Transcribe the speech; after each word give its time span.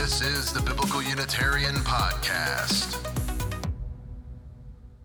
This 0.00 0.22
is 0.22 0.50
the 0.50 0.62
Biblical 0.62 1.02
Unitarian 1.02 1.74
Podcast. 1.74 2.96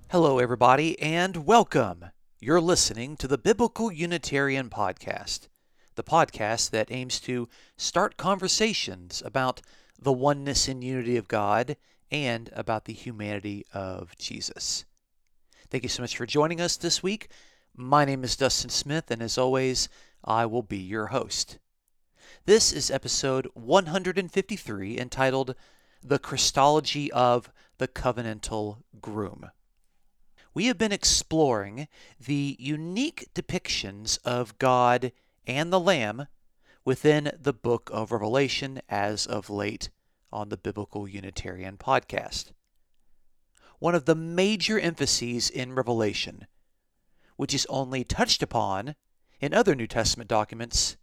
Hello, 0.09 0.39
everybody, 0.39 0.97
and 1.01 1.45
welcome. 1.45 2.05
You're 2.39 2.61
listening 2.61 3.17
to 3.17 3.27
the 3.27 3.37
Biblical 3.37 3.91
Unitarian 3.91 4.69
Podcast, 4.69 5.49
the 5.95 6.03
podcast 6.03 6.69
that 6.69 6.93
aims 6.93 7.19
to 7.19 7.49
start 7.75 8.15
conversations 8.15 9.21
about 9.25 9.61
the 10.01 10.13
oneness 10.13 10.69
and 10.69 10.81
unity 10.81 11.17
of 11.17 11.27
God 11.27 11.75
and 12.09 12.49
about 12.53 12.85
the 12.85 12.93
humanity 12.93 13.65
of 13.73 14.15
Jesus. 14.17 14.85
Thank 15.69 15.83
you 15.83 15.89
so 15.89 16.03
much 16.03 16.15
for 16.15 16.25
joining 16.25 16.61
us 16.61 16.77
this 16.77 17.03
week. 17.03 17.27
My 17.75 18.05
name 18.05 18.23
is 18.23 18.37
Dustin 18.37 18.69
Smith, 18.69 19.11
and 19.11 19.21
as 19.21 19.37
always, 19.37 19.89
I 20.23 20.45
will 20.45 20.63
be 20.63 20.77
your 20.77 21.07
host. 21.07 21.59
This 22.47 22.71
is 22.71 22.91
episode 22.91 23.49
153 23.55 24.99
entitled 24.99 25.55
The 26.03 26.19
Christology 26.19 27.11
of 27.11 27.49
the 27.79 27.87
Covenantal 27.87 28.83
Groom. 29.01 29.49
We 30.53 30.67
have 30.67 30.77
been 30.77 30.91
exploring 30.91 31.87
the 32.23 32.55
unique 32.59 33.29
depictions 33.33 34.19
of 34.23 34.59
God 34.59 35.11
and 35.47 35.73
the 35.73 35.79
Lamb 35.79 36.27
within 36.85 37.31
the 37.35 37.51
book 37.51 37.89
of 37.91 38.11
Revelation 38.11 38.79
as 38.87 39.25
of 39.25 39.49
late 39.49 39.89
on 40.31 40.49
the 40.49 40.57
Biblical 40.57 41.07
Unitarian 41.07 41.77
podcast. 41.77 42.51
One 43.79 43.95
of 43.95 44.05
the 44.05 44.13
major 44.13 44.79
emphases 44.79 45.49
in 45.49 45.73
Revelation, 45.73 46.45
which 47.37 47.55
is 47.55 47.65
only 47.71 48.03
touched 48.03 48.43
upon 48.43 48.93
in 49.41 49.51
other 49.51 49.73
New 49.73 49.87
Testament 49.87 50.29
documents, 50.29 50.95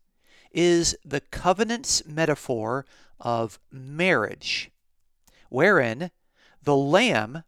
is 0.53 0.97
the 1.05 1.21
covenant's 1.21 2.05
metaphor 2.07 2.85
of 3.21 3.59
marriage, 3.71 4.71
wherein 5.49 6.11
the 6.63 6.77
Lamb 6.77 7.45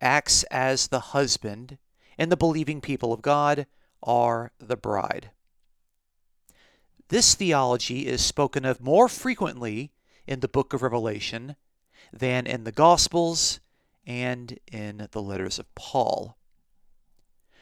acts 0.00 0.42
as 0.44 0.88
the 0.88 1.00
husband 1.00 1.78
and 2.16 2.30
the 2.30 2.36
believing 2.36 2.80
people 2.80 3.12
of 3.12 3.22
God 3.22 3.66
are 4.02 4.52
the 4.58 4.76
bride. 4.76 5.30
This 7.08 7.34
theology 7.34 8.06
is 8.06 8.24
spoken 8.24 8.64
of 8.64 8.80
more 8.80 9.08
frequently 9.08 9.92
in 10.26 10.40
the 10.40 10.48
book 10.48 10.74
of 10.74 10.82
Revelation 10.82 11.56
than 12.12 12.46
in 12.46 12.64
the 12.64 12.72
Gospels 12.72 13.60
and 14.06 14.58
in 14.70 15.08
the 15.12 15.22
letters 15.22 15.58
of 15.58 15.74
Paul. 15.74 16.36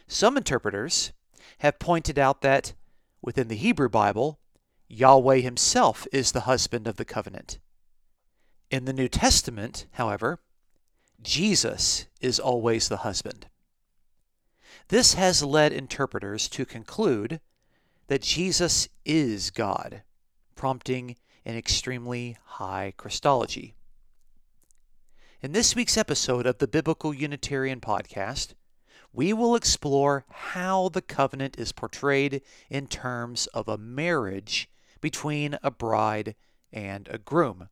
Some 0.08 0.36
interpreters 0.36 1.12
have 1.58 1.78
pointed 1.78 2.18
out 2.18 2.40
that 2.42 2.74
within 3.22 3.48
the 3.48 3.56
Hebrew 3.56 3.88
Bible, 3.88 4.38
Yahweh 4.88 5.38
himself 5.38 6.06
is 6.12 6.32
the 6.32 6.42
husband 6.42 6.86
of 6.86 6.96
the 6.96 7.04
covenant. 7.04 7.58
In 8.70 8.84
the 8.84 8.92
New 8.92 9.08
Testament, 9.08 9.86
however, 9.92 10.38
Jesus 11.20 12.06
is 12.20 12.38
always 12.38 12.88
the 12.88 12.98
husband. 12.98 13.46
This 14.88 15.14
has 15.14 15.42
led 15.42 15.72
interpreters 15.72 16.48
to 16.50 16.64
conclude 16.64 17.40
that 18.06 18.22
Jesus 18.22 18.88
is 19.04 19.50
God, 19.50 20.02
prompting 20.54 21.16
an 21.44 21.56
extremely 21.56 22.36
high 22.44 22.92
Christology. 22.96 23.74
In 25.42 25.52
this 25.52 25.74
week's 25.74 25.96
episode 25.96 26.46
of 26.46 26.58
the 26.58 26.68
Biblical 26.68 27.12
Unitarian 27.12 27.80
Podcast, 27.80 28.54
we 29.12 29.32
will 29.32 29.56
explore 29.56 30.24
how 30.28 30.88
the 30.88 31.02
covenant 31.02 31.58
is 31.58 31.72
portrayed 31.72 32.42
in 32.70 32.86
terms 32.86 33.46
of 33.48 33.66
a 33.66 33.78
marriage 33.78 34.68
between 35.00 35.58
a 35.62 35.70
bride 35.70 36.34
and 36.72 37.08
a 37.08 37.18
groom. 37.18 37.68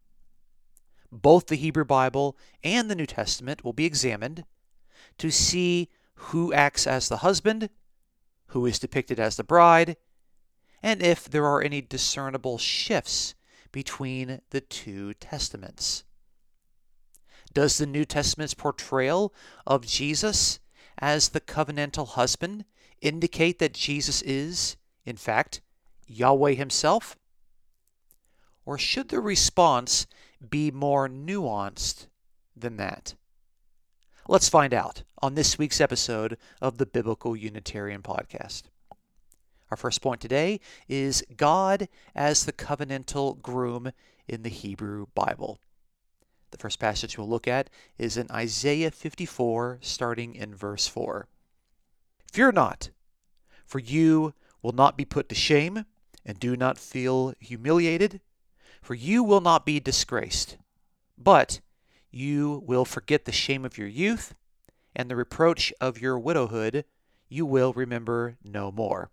Both 1.11 1.47
the 1.47 1.57
Hebrew 1.57 1.85
Bible 1.85 2.37
and 2.63 2.91
the 2.91 2.95
New 2.95 3.07
Testament 3.07 3.65
will 3.65 3.73
be 3.73 3.85
examined 3.85 4.45
to 5.19 5.31
see 5.31 5.89
who 6.15 6.53
acts 6.53 6.87
as 6.87 7.09
the 7.09 7.19
husband, 7.19 7.71
who 8.49 8.67
is 8.67 8.79
depicted 8.79 9.21
as 9.21 9.37
the 9.37 9.45
bride, 9.45 9.97
and 10.83 11.03
if 11.03 11.29
there 11.29 11.47
are 11.47 11.63
any 11.63 11.81
discernible 11.81 12.59
shifts 12.59 13.35
between 13.73 14.41
the 14.51 14.61
two 14.61 15.15
testaments. 15.15 16.05
Does 17.53 17.79
the 17.79 17.87
New 17.87 18.05
Testament's 18.05 18.55
portrayal 18.55 19.33
of 19.67 19.87
Jesus 19.87 20.59
as 20.99 21.31
the 21.31 21.41
covenantal 21.41 22.09
husband 22.09 22.65
indicate 23.01 23.59
that 23.59 23.75
Jesus 23.75 24.23
is, 24.23 24.77
in 25.05 25.17
fact, 25.17 25.61
Yahweh 26.07 26.55
Himself? 26.55 27.17
Or 28.67 28.79
should 28.79 29.09
the 29.09 29.21
response 29.21 30.07
be 30.49 30.71
more 30.71 31.09
nuanced 31.09 32.07
than 32.57 32.77
that? 32.79 33.15
Let's 34.27 34.49
find 34.49 34.73
out 34.73 35.03
on 35.21 35.35
this 35.35 35.59
week's 35.59 35.81
episode 35.81 36.39
of 36.61 36.79
the 36.79 36.87
Biblical 36.87 37.37
Unitarian 37.37 38.03
Podcast. 38.03 38.65
Our 39.71 39.77
first 39.77 40.01
point 40.01 40.21
today 40.21 40.61
is 40.89 41.25
God 41.37 41.89
as 42.15 42.45
the 42.45 42.53
covenantal 42.53 43.43
groom 43.43 43.93
in 44.27 44.43
the 44.43 44.49
Hebrew 44.49 45.07
Bible. 45.15 45.59
The 46.53 46.59
first 46.59 46.79
passage 46.79 47.19
we'll 47.19 47.29
look 47.29 47.49
at 47.49 47.69
is 47.99 48.17
in 48.17 48.31
Isaiah 48.31 48.91
54, 48.91 49.79
starting 49.81 50.35
in 50.35 50.55
verse 50.55 50.87
4. 50.87 51.27
Fear 52.33 52.53
not, 52.53 52.91
for 53.67 53.79
you 53.79 54.35
will 54.63 54.73
not 54.73 54.97
be 54.97 55.05
put 55.05 55.29
to 55.29 55.35
shame, 55.35 55.85
and 56.25 56.39
do 56.39 56.57
not 56.57 56.79
feel 56.79 57.35
humiliated, 57.39 58.21
for 58.83 58.95
you 58.95 59.23
will 59.23 59.41
not 59.41 59.67
be 59.67 59.81
disgraced, 59.81 60.57
but 61.19 61.61
you 62.11 62.63
will 62.67 62.85
forget 62.85 63.25
the 63.25 63.33
shame 63.33 63.65
of 63.65 63.77
your 63.79 63.89
youth, 63.89 64.35
and 64.95 65.11
the 65.11 65.17
reproach 65.17 65.73
of 65.81 66.01
your 66.01 66.19
widowhood 66.19 66.85
you 67.29 67.45
will 67.45 67.73
remember 67.73 68.37
no 68.45 68.71
more. 68.71 69.11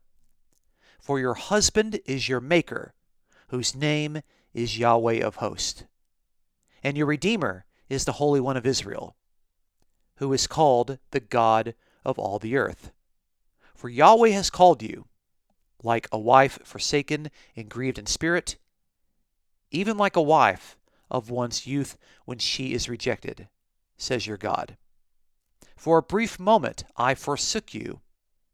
For 1.00 1.20
your 1.20 1.34
husband 1.34 2.00
is 2.06 2.30
your 2.30 2.40
Maker, 2.40 2.94
whose 3.48 3.76
name 3.76 4.22
is 4.54 4.78
Yahweh 4.78 5.26
of 5.26 5.38
hosts. 5.38 5.86
And 6.84 6.98
your 6.98 7.08
Redeemer 7.08 7.66
is 7.90 8.06
the 8.06 8.14
Holy 8.14 8.40
One 8.40 8.58
of 8.58 8.66
Israel, 8.66 9.16
who 10.18 10.32
is 10.34 10.46
called 10.46 11.00
the 11.10 11.20
God 11.20 11.74
of 12.06 12.20
all 12.20 12.38
the 12.38 12.56
earth. 12.56 12.92
For 13.74 13.90
Yahweh 13.90 14.30
has 14.30 14.50
called 14.50 14.84
you, 14.84 15.08
like 15.84 16.08
a 16.12 16.20
wife 16.20 16.60
forsaken 16.64 17.32
and 17.56 17.70
grieved 17.70 17.98
in 17.98 18.06
spirit, 18.06 18.58
even 19.72 19.98
like 19.98 20.16
a 20.16 20.22
wife 20.22 20.78
of 21.10 21.30
one's 21.30 21.68
youth 21.68 21.98
when 22.26 22.38
she 22.38 22.74
is 22.74 22.90
rejected, 22.90 23.48
says 23.98 24.28
your 24.28 24.38
God. 24.38 24.78
For 25.76 25.98
a 25.98 26.04
brief 26.04 26.40
moment 26.40 26.84
I 26.96 27.16
forsook 27.16 27.74
you, 27.74 28.02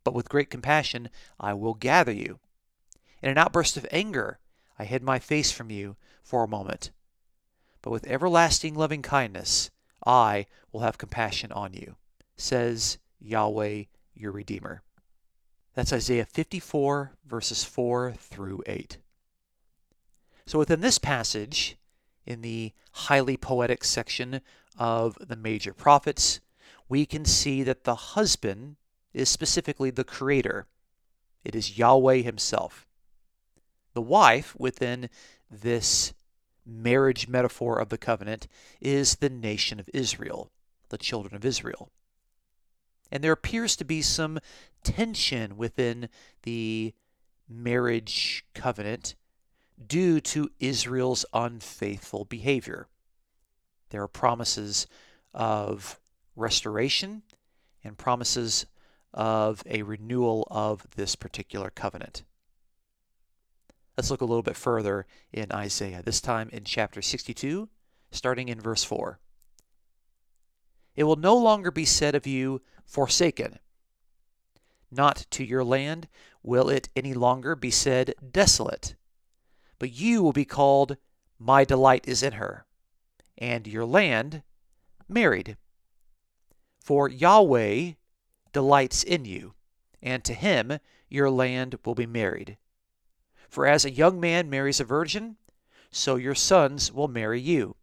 but 0.04 0.14
with 0.14 0.30
great 0.30 0.50
compassion 0.50 1.10
I 1.40 1.54
will 1.54 1.74
gather 1.74 2.14
you. 2.14 2.40
In 3.22 3.30
an 3.30 3.38
outburst 3.38 3.78
of 3.78 3.88
anger 3.92 4.40
I 4.80 4.86
hid 4.86 5.04
my 5.04 5.20
face 5.20 5.52
from 5.52 5.70
you 5.70 5.98
for 6.24 6.44
a 6.44 6.48
moment, 6.48 6.92
but 7.82 7.92
with 7.92 8.08
everlasting 8.08 8.76
loving 8.76 9.02
kindness 9.02 9.70
I 10.06 10.46
will 10.72 10.82
have 10.82 10.98
compassion 10.98 11.52
on 11.52 11.74
you, 11.74 11.96
says 12.38 12.98
Yahweh 13.20 13.84
your 14.14 14.32
Redeemer. 14.32 14.84
That's 15.78 15.94
Isaiah 15.94 16.26
54, 16.26 17.12
verses 17.28 17.64
4 17.64 18.14
through 18.14 18.64
8. 18.66 18.98
So 20.48 20.58
within 20.58 20.82
this 20.82 20.98
passage, 20.98 21.78
in 22.26 22.42
the 22.42 22.74
highly 22.94 23.38
poetic 23.38 23.84
section 23.84 24.42
of 24.80 25.16
the 25.20 25.36
major 25.36 25.76
prophets, 25.76 26.40
we 26.90 27.06
can 27.06 27.26
see 27.26 27.62
that 27.62 27.84
the 27.84 27.94
husband 27.94 28.78
is 29.14 29.30
specifically 29.30 29.92
the 29.92 30.04
creator. 30.04 30.66
It 31.46 31.54
is 31.54 31.78
Yahweh 31.78 32.22
himself. 32.24 32.88
The 33.94 34.02
wife, 34.02 34.56
within 34.58 35.12
this 35.52 36.12
marriage 36.66 37.28
metaphor 37.28 37.78
of 37.78 37.90
the 37.90 38.00
covenant, 38.00 38.48
is 38.82 39.18
the 39.18 39.30
nation 39.30 39.80
of 39.80 39.92
Israel, 39.94 40.50
the 40.90 40.98
children 40.98 41.36
of 41.36 41.46
Israel. 41.46 41.92
And 43.12 43.24
there 43.24 43.32
appears 43.32 43.76
to 43.78 43.86
be 43.86 44.02
some 44.02 44.40
tension 44.88 45.58
within 45.58 46.08
the 46.44 46.94
marriage 47.50 48.46
covenant 48.54 49.16
due 49.86 50.20
to 50.22 50.50
Israel's 50.60 51.26
unfaithful 51.34 52.24
behavior. 52.26 52.88
There 53.90 54.02
are 54.02 54.08
promises 54.08 54.88
of 55.34 56.00
restoration 56.36 57.24
and 57.84 57.98
promises 57.98 58.66
of 59.14 59.62
a 59.66 59.82
renewal 59.82 60.48
of 60.50 60.88
this 60.96 61.16
particular 61.16 61.70
covenant. 61.70 62.24
Let's 63.98 64.10
look 64.12 64.22
a 64.22 64.26
little 64.26 64.44
bit 64.44 64.56
further 64.56 65.06
in 65.34 65.52
Isaiah, 65.52 66.02
this 66.04 66.22
time 66.22 66.50
in 66.54 66.64
chapter 66.64 67.02
62, 67.02 67.68
starting 68.12 68.48
in 68.48 68.60
verse 68.60 68.84
4. 68.84 69.20
It 70.96 71.04
will 71.04 71.16
no 71.16 71.36
longer 71.36 71.72
be 71.72 71.86
said 71.86 72.16
of 72.16 72.26
you, 72.26 72.62
forsaken. 72.86 73.60
Not 74.90 75.26
to 75.32 75.44
your 75.44 75.64
land 75.64 76.08
will 76.44 76.70
it 76.70 76.90
any 76.96 77.14
longer 77.14 77.56
be 77.56 77.72
said, 77.72 78.14
desolate 78.32 78.96
but 79.80 79.92
you 79.92 80.22
will 80.24 80.34
be 80.34 80.46
called 80.46 80.98
my 81.40 81.64
delight 81.64 82.08
is 82.08 82.24
in 82.24 82.34
her, 82.34 82.66
and 83.38 83.68
your 83.68 83.86
land 83.86 84.42
married. 85.08 85.58
For 86.80 87.08
Yahweh 87.08 87.94
delights 88.54 89.04
in 89.04 89.26
you, 89.26 89.54
and 90.02 90.24
to 90.24 90.34
him 90.34 90.80
your 91.10 91.30
land 91.30 91.78
will 91.86 91.96
be 91.96 92.08
married. 92.08 92.58
For 93.50 93.66
as 93.66 93.86
a 93.86 93.92
young 93.92 94.20
man 94.20 94.50
marries 94.50 94.80
a 94.80 94.84
virgin, 94.84 95.38
so 95.92 96.16
your 96.16 96.36
sons 96.36 96.92
will 96.92 97.08
marry 97.08 97.40
you. 97.40 97.76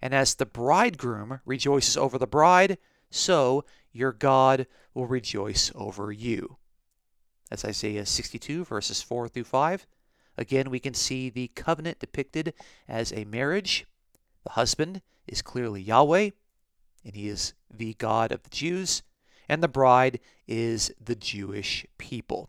And 0.00 0.14
as 0.14 0.34
the 0.34 0.46
bridegroom 0.46 1.40
rejoices 1.44 1.96
over 1.96 2.18
the 2.18 2.26
bride, 2.26 2.78
so 3.10 3.64
your 3.92 4.12
God 4.12 4.66
will 4.96 5.06
rejoice 5.06 5.70
over 5.74 6.10
you. 6.10 6.56
That's 7.50 7.66
Isaiah 7.66 8.06
62, 8.06 8.64
verses 8.64 9.02
4 9.02 9.28
through 9.28 9.44
5. 9.44 9.86
Again, 10.38 10.70
we 10.70 10.80
can 10.80 10.94
see 10.94 11.28
the 11.28 11.48
covenant 11.48 11.98
depicted 11.98 12.54
as 12.88 13.12
a 13.12 13.24
marriage. 13.26 13.86
The 14.44 14.52
husband 14.52 15.02
is 15.28 15.42
clearly 15.42 15.82
Yahweh, 15.82 16.30
and 17.04 17.14
he 17.14 17.28
is 17.28 17.52
the 17.70 17.94
God 17.94 18.32
of 18.32 18.42
the 18.42 18.50
Jews, 18.50 19.02
and 19.48 19.62
the 19.62 19.68
bride 19.68 20.18
is 20.48 20.92
the 21.02 21.14
Jewish 21.14 21.86
people. 21.98 22.48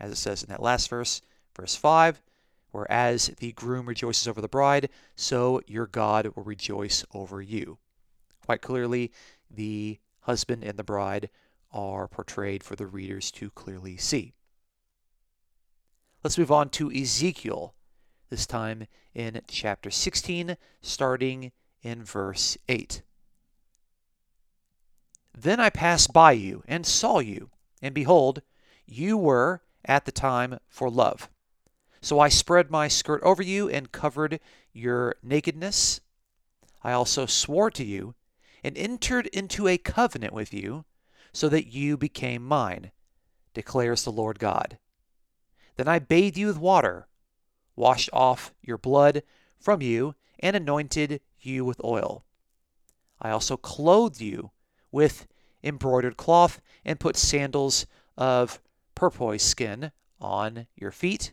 As 0.00 0.12
it 0.12 0.16
says 0.16 0.42
in 0.42 0.50
that 0.50 0.62
last 0.62 0.88
verse, 0.88 1.20
verse 1.54 1.74
5, 1.74 2.22
whereas 2.70 3.32
the 3.38 3.52
groom 3.52 3.86
rejoices 3.86 4.28
over 4.28 4.40
the 4.40 4.48
bride, 4.48 4.88
so 5.16 5.60
your 5.66 5.86
God 5.86 6.32
will 6.34 6.44
rejoice 6.44 7.04
over 7.12 7.42
you. 7.42 7.78
Quite 8.46 8.62
clearly, 8.62 9.12
the 9.50 9.98
husband 10.20 10.62
and 10.64 10.78
the 10.78 10.84
bride 10.84 11.28
are 11.72 12.08
portrayed 12.08 12.62
for 12.62 12.76
the 12.76 12.86
readers 12.86 13.30
to 13.32 13.50
clearly 13.50 13.96
see. 13.96 14.34
Let's 16.22 16.38
move 16.38 16.52
on 16.52 16.68
to 16.70 16.92
Ezekiel, 16.92 17.74
this 18.30 18.46
time 18.46 18.86
in 19.14 19.40
chapter 19.48 19.90
16, 19.90 20.56
starting 20.80 21.52
in 21.82 22.04
verse 22.04 22.56
8. 22.68 23.02
Then 25.36 25.58
I 25.58 25.70
passed 25.70 26.12
by 26.12 26.32
you 26.32 26.62
and 26.68 26.86
saw 26.86 27.18
you, 27.18 27.50
and 27.80 27.94
behold, 27.94 28.42
you 28.86 29.16
were 29.16 29.62
at 29.84 30.04
the 30.04 30.12
time 30.12 30.58
for 30.68 30.90
love. 30.90 31.28
So 32.00 32.20
I 32.20 32.28
spread 32.28 32.70
my 32.70 32.88
skirt 32.88 33.22
over 33.22 33.42
you 33.42 33.68
and 33.68 33.92
covered 33.92 34.40
your 34.72 35.16
nakedness. 35.22 36.00
I 36.82 36.92
also 36.92 37.26
swore 37.26 37.70
to 37.72 37.84
you 37.84 38.14
and 38.62 38.76
entered 38.76 39.26
into 39.28 39.66
a 39.66 39.78
covenant 39.78 40.32
with 40.32 40.52
you, 40.52 40.84
so 41.32 41.48
that 41.48 41.66
you 41.66 41.96
became 41.96 42.44
mine, 42.44 42.90
declares 43.54 44.04
the 44.04 44.12
Lord 44.12 44.38
God. 44.38 44.78
Then 45.76 45.88
I 45.88 45.98
bathed 45.98 46.36
you 46.36 46.46
with 46.46 46.58
water, 46.58 47.08
washed 47.74 48.10
off 48.12 48.52
your 48.60 48.78
blood 48.78 49.22
from 49.58 49.80
you, 49.80 50.14
and 50.38 50.54
anointed 50.54 51.20
you 51.40 51.64
with 51.64 51.80
oil. 51.84 52.24
I 53.20 53.30
also 53.30 53.56
clothed 53.56 54.20
you 54.20 54.50
with 54.90 55.26
embroidered 55.62 56.16
cloth 56.16 56.60
and 56.84 57.00
put 57.00 57.16
sandals 57.16 57.86
of 58.16 58.60
porpoise 58.94 59.42
skin 59.42 59.92
on 60.20 60.66
your 60.76 60.90
feet. 60.90 61.32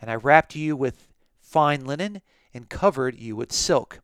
And 0.00 0.10
I 0.10 0.14
wrapped 0.14 0.54
you 0.54 0.76
with 0.76 1.08
fine 1.40 1.84
linen 1.84 2.22
and 2.54 2.68
covered 2.68 3.16
you 3.16 3.36
with 3.36 3.52
silk. 3.52 4.00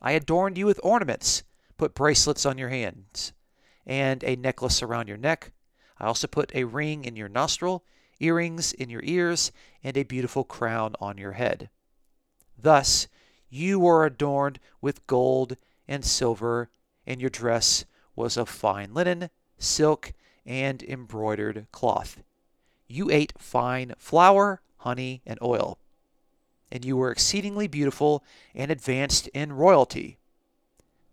I 0.00 0.12
adorned 0.12 0.58
you 0.58 0.66
with 0.66 0.78
ornaments, 0.82 1.42
put 1.76 1.94
bracelets 1.94 2.46
on 2.46 2.58
your 2.58 2.68
hands, 2.68 3.32
and 3.86 4.22
a 4.24 4.36
necklace 4.36 4.82
around 4.82 5.08
your 5.08 5.16
neck. 5.16 5.52
I 5.98 6.06
also 6.06 6.26
put 6.26 6.54
a 6.54 6.64
ring 6.64 7.04
in 7.04 7.16
your 7.16 7.28
nostril, 7.28 7.84
earrings 8.20 8.72
in 8.72 8.90
your 8.90 9.02
ears, 9.04 9.52
and 9.82 9.96
a 9.96 10.02
beautiful 10.02 10.44
crown 10.44 10.94
on 11.00 11.18
your 11.18 11.32
head. 11.32 11.68
Thus 12.58 13.08
you 13.48 13.78
were 13.78 14.04
adorned 14.04 14.58
with 14.80 15.06
gold 15.06 15.56
and 15.86 16.04
silver, 16.04 16.70
and 17.06 17.20
your 17.20 17.30
dress 17.30 17.84
was 18.16 18.36
of 18.36 18.48
fine 18.48 18.94
linen, 18.94 19.30
silk, 19.58 20.12
and 20.46 20.82
embroidered 20.82 21.66
cloth. 21.70 22.22
You 22.88 23.10
ate 23.10 23.32
fine 23.38 23.94
flour, 23.98 24.60
honey, 24.78 25.22
and 25.24 25.38
oil. 25.42 25.78
And 26.70 26.84
you 26.84 26.96
were 26.96 27.10
exceedingly 27.10 27.66
beautiful 27.66 28.24
and 28.54 28.70
advanced 28.70 29.28
in 29.28 29.52
royalty. 29.52 30.18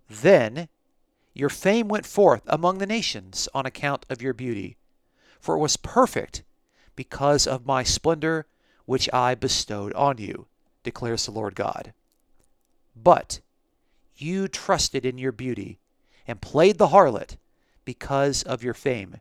Then 0.10 0.68
your 1.34 1.50
fame 1.50 1.88
went 1.88 2.06
forth 2.06 2.42
among 2.48 2.78
the 2.78 2.86
nations 2.86 3.48
on 3.54 3.66
account 3.66 4.06
of 4.10 4.22
your 4.22 4.34
beauty, 4.34 4.78
for 5.40 5.56
it 5.56 5.60
was 5.60 5.78
perfect 5.78 6.44
because 6.96 7.48
of 7.48 7.66
my 7.66 7.84
splendor 7.84 8.46
which 8.86 9.10
I 9.14 9.36
bestowed 9.36 9.94
on 9.94 10.18
you, 10.18 10.48
declares 10.84 11.26
the 11.26 11.32
Lord 11.32 11.56
God. 11.56 11.94
But 12.96 13.40
you 14.16 14.48
trusted 14.48 15.06
in 15.06 15.18
your 15.18 15.32
beauty 15.32 15.80
and 16.28 16.42
played 16.42 16.78
the 16.78 16.88
harlot 16.88 17.38
because 17.86 18.44
of 18.44 18.64
your 18.64 18.74
fame, 18.74 19.18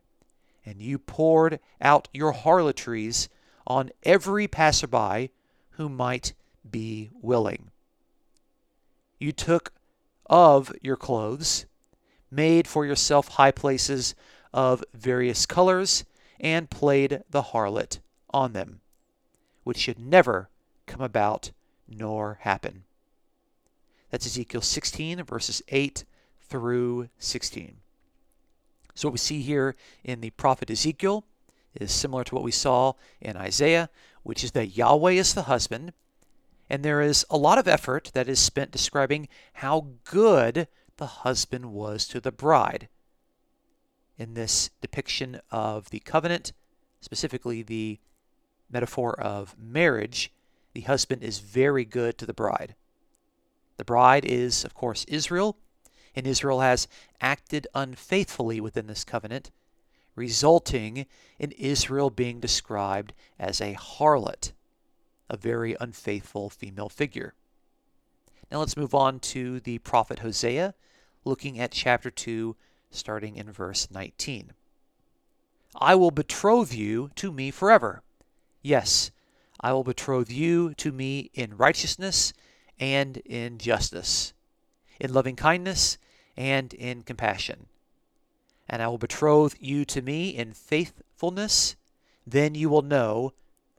and 0.65 0.81
you 0.81 0.97
poured 0.99 1.59
out 1.79 2.07
your 2.13 2.33
harlotries 2.33 3.29
on 3.65 3.89
every 4.03 4.47
passerby 4.47 5.31
who 5.71 5.89
might 5.89 6.33
be 6.69 7.09
willing. 7.21 7.71
You 9.19 9.31
took 9.31 9.71
of 10.25 10.71
your 10.81 10.95
clothes, 10.95 11.65
made 12.31 12.67
for 12.67 12.85
yourself 12.85 13.27
high 13.27 13.51
places 13.51 14.15
of 14.53 14.83
various 14.93 15.45
colors, 15.45 16.05
and 16.39 16.69
played 16.69 17.23
the 17.29 17.43
harlot 17.43 17.99
on 18.31 18.53
them, 18.53 18.81
which 19.63 19.77
should 19.77 19.99
never 19.99 20.49
come 20.87 21.01
about 21.01 21.51
nor 21.87 22.39
happen. 22.41 22.83
That's 24.09 24.25
Ezekiel 24.25 24.61
16, 24.61 25.23
verses 25.23 25.61
8 25.69 26.03
through 26.41 27.09
16. 27.19 27.77
So, 28.93 29.07
what 29.07 29.13
we 29.13 29.19
see 29.19 29.41
here 29.41 29.75
in 30.03 30.19
the 30.19 30.31
prophet 30.31 30.69
Ezekiel 30.69 31.23
is 31.73 31.91
similar 31.91 32.23
to 32.25 32.35
what 32.35 32.43
we 32.43 32.51
saw 32.51 32.93
in 33.21 33.37
Isaiah, 33.37 33.89
which 34.23 34.43
is 34.43 34.51
that 34.51 34.75
Yahweh 34.75 35.13
is 35.13 35.33
the 35.33 35.43
husband, 35.43 35.93
and 36.69 36.83
there 36.83 37.01
is 37.01 37.25
a 37.29 37.37
lot 37.37 37.57
of 37.57 37.67
effort 37.67 38.11
that 38.13 38.27
is 38.27 38.39
spent 38.39 38.71
describing 38.71 39.29
how 39.53 39.87
good 40.03 40.67
the 41.01 41.07
husband 41.07 41.73
was 41.73 42.07
to 42.07 42.21
the 42.21 42.31
bride. 42.31 42.87
In 44.19 44.35
this 44.35 44.69
depiction 44.81 45.41
of 45.49 45.89
the 45.89 45.99
covenant, 45.99 46.53
specifically 46.99 47.63
the 47.63 47.97
metaphor 48.69 49.19
of 49.19 49.55
marriage, 49.57 50.31
the 50.73 50.81
husband 50.81 51.23
is 51.23 51.39
very 51.39 51.85
good 51.85 52.19
to 52.19 52.27
the 52.27 52.35
bride. 52.35 52.75
The 53.77 53.83
bride 53.83 54.25
is, 54.25 54.63
of 54.63 54.75
course, 54.75 55.03
Israel, 55.05 55.57
and 56.15 56.27
Israel 56.27 56.59
has 56.59 56.87
acted 57.19 57.65
unfaithfully 57.73 58.61
within 58.61 58.85
this 58.85 59.03
covenant, 59.03 59.49
resulting 60.15 61.07
in 61.39 61.51
Israel 61.53 62.11
being 62.11 62.39
described 62.39 63.11
as 63.39 63.59
a 63.59 63.73
harlot, 63.73 64.51
a 65.31 65.35
very 65.35 65.75
unfaithful 65.79 66.51
female 66.51 66.89
figure. 66.89 67.33
Now 68.51 68.59
let's 68.59 68.77
move 68.77 68.93
on 68.93 69.19
to 69.19 69.59
the 69.61 69.79
prophet 69.79 70.19
Hosea, 70.19 70.75
looking 71.23 71.59
at 71.59 71.71
chapter 71.71 72.09
2, 72.09 72.55
starting 72.89 73.35
in 73.35 73.51
verse 73.51 73.89
19. 73.91 74.53
I 75.79 75.95
will 75.95 76.11
betroth 76.11 76.73
you 76.73 77.11
to 77.15 77.31
me 77.31 77.51
forever. 77.51 78.01
Yes, 78.61 79.11
I 79.59 79.73
will 79.73 79.83
betroth 79.83 80.31
you 80.31 80.73
to 80.75 80.91
me 80.91 81.31
in 81.33 81.57
righteousness 81.57 82.33
and 82.79 83.17
in 83.17 83.57
justice 83.57 84.33
in 85.01 85.11
loving 85.11 85.35
kindness 85.35 85.97
and 86.37 86.73
in 86.75 87.01
compassion. 87.01 87.65
And 88.69 88.81
I 88.81 88.87
will 88.87 88.99
betroth 88.99 89.55
you 89.59 89.83
to 89.85 90.01
me 90.01 90.29
in 90.29 90.53
faithfulness, 90.53 91.75
then 92.25 92.53
you 92.55 92.69
will 92.69 92.83
know 92.83 93.33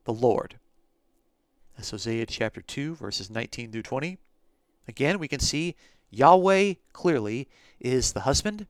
the 0.05 0.13
Lord. 0.13 0.59
That's 1.77 1.93
Hosea 1.93 2.27
chapter 2.27 2.61
2, 2.61 2.97
verses 2.97 3.31
19 3.31 3.71
through 3.71 3.83
20. 3.83 4.19
Again, 4.89 5.21
we 5.21 5.29
can 5.29 5.39
see 5.39 5.77
Yahweh 6.13 6.75
clearly 6.93 7.49
is 7.81 8.13
the 8.13 8.21
husband, 8.21 8.67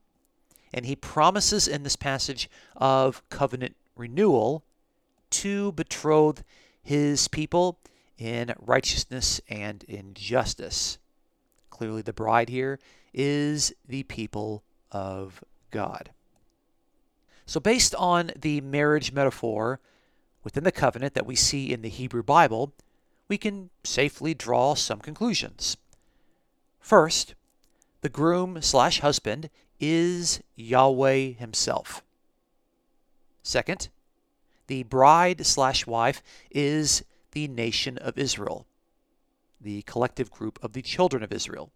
and 0.73 0.87
he 0.87 0.97
promises 0.97 1.69
in 1.69 1.83
this 1.83 1.97
passage 1.97 2.49
of 2.77 3.29
covenant 3.29 3.77
renewal 3.97 4.65
to 5.31 5.73
betroth 5.73 6.45
his 6.83 7.29
people 7.29 7.79
in 8.17 8.55
righteousness 8.59 9.41
and 9.49 9.83
in 9.85 10.15
justice. 10.15 10.99
Clearly, 11.69 12.03
the 12.03 12.13
bride 12.13 12.49
here 12.49 12.79
is 13.13 13.75
the 13.87 14.05
people 14.05 14.63
of 14.93 15.43
God. 15.71 16.11
So, 17.45 17.59
based 17.59 17.95
on 17.97 18.31
the 18.41 18.61
marriage 18.61 19.13
metaphor 19.13 19.81
within 20.45 20.65
the 20.65 20.73
covenant 20.73 21.15
that 21.15 21.27
we 21.27 21.35
see 21.35 21.73
in 21.73 21.83
the 21.83 21.89
Hebrew 21.89 22.23
Bible, 22.23 22.73
we 23.27 23.37
can 23.37 23.71
safely 23.83 24.33
draw 24.33 24.75
some 24.75 25.01
conclusions. 25.01 25.77
First, 26.83 27.35
the 28.03 28.11
groom 28.11 28.61
slash 28.61 29.01
husband 29.01 29.49
is 29.81 30.43
Yahweh 30.57 31.33
himself. 31.39 32.03
Second, 33.43 33.89
the 34.67 34.83
bride 34.83 35.47
slash 35.47 35.87
wife 35.87 36.23
is 36.51 37.05
the 37.31 37.49
nation 37.49 37.97
of 37.99 38.19
Israel. 38.19 38.67
the 39.63 39.83
collective 39.83 40.31
group 40.31 40.59
of 40.63 40.73
the 40.73 40.83
children 40.83 41.23
of 41.23 41.33
Israel. 41.33 41.71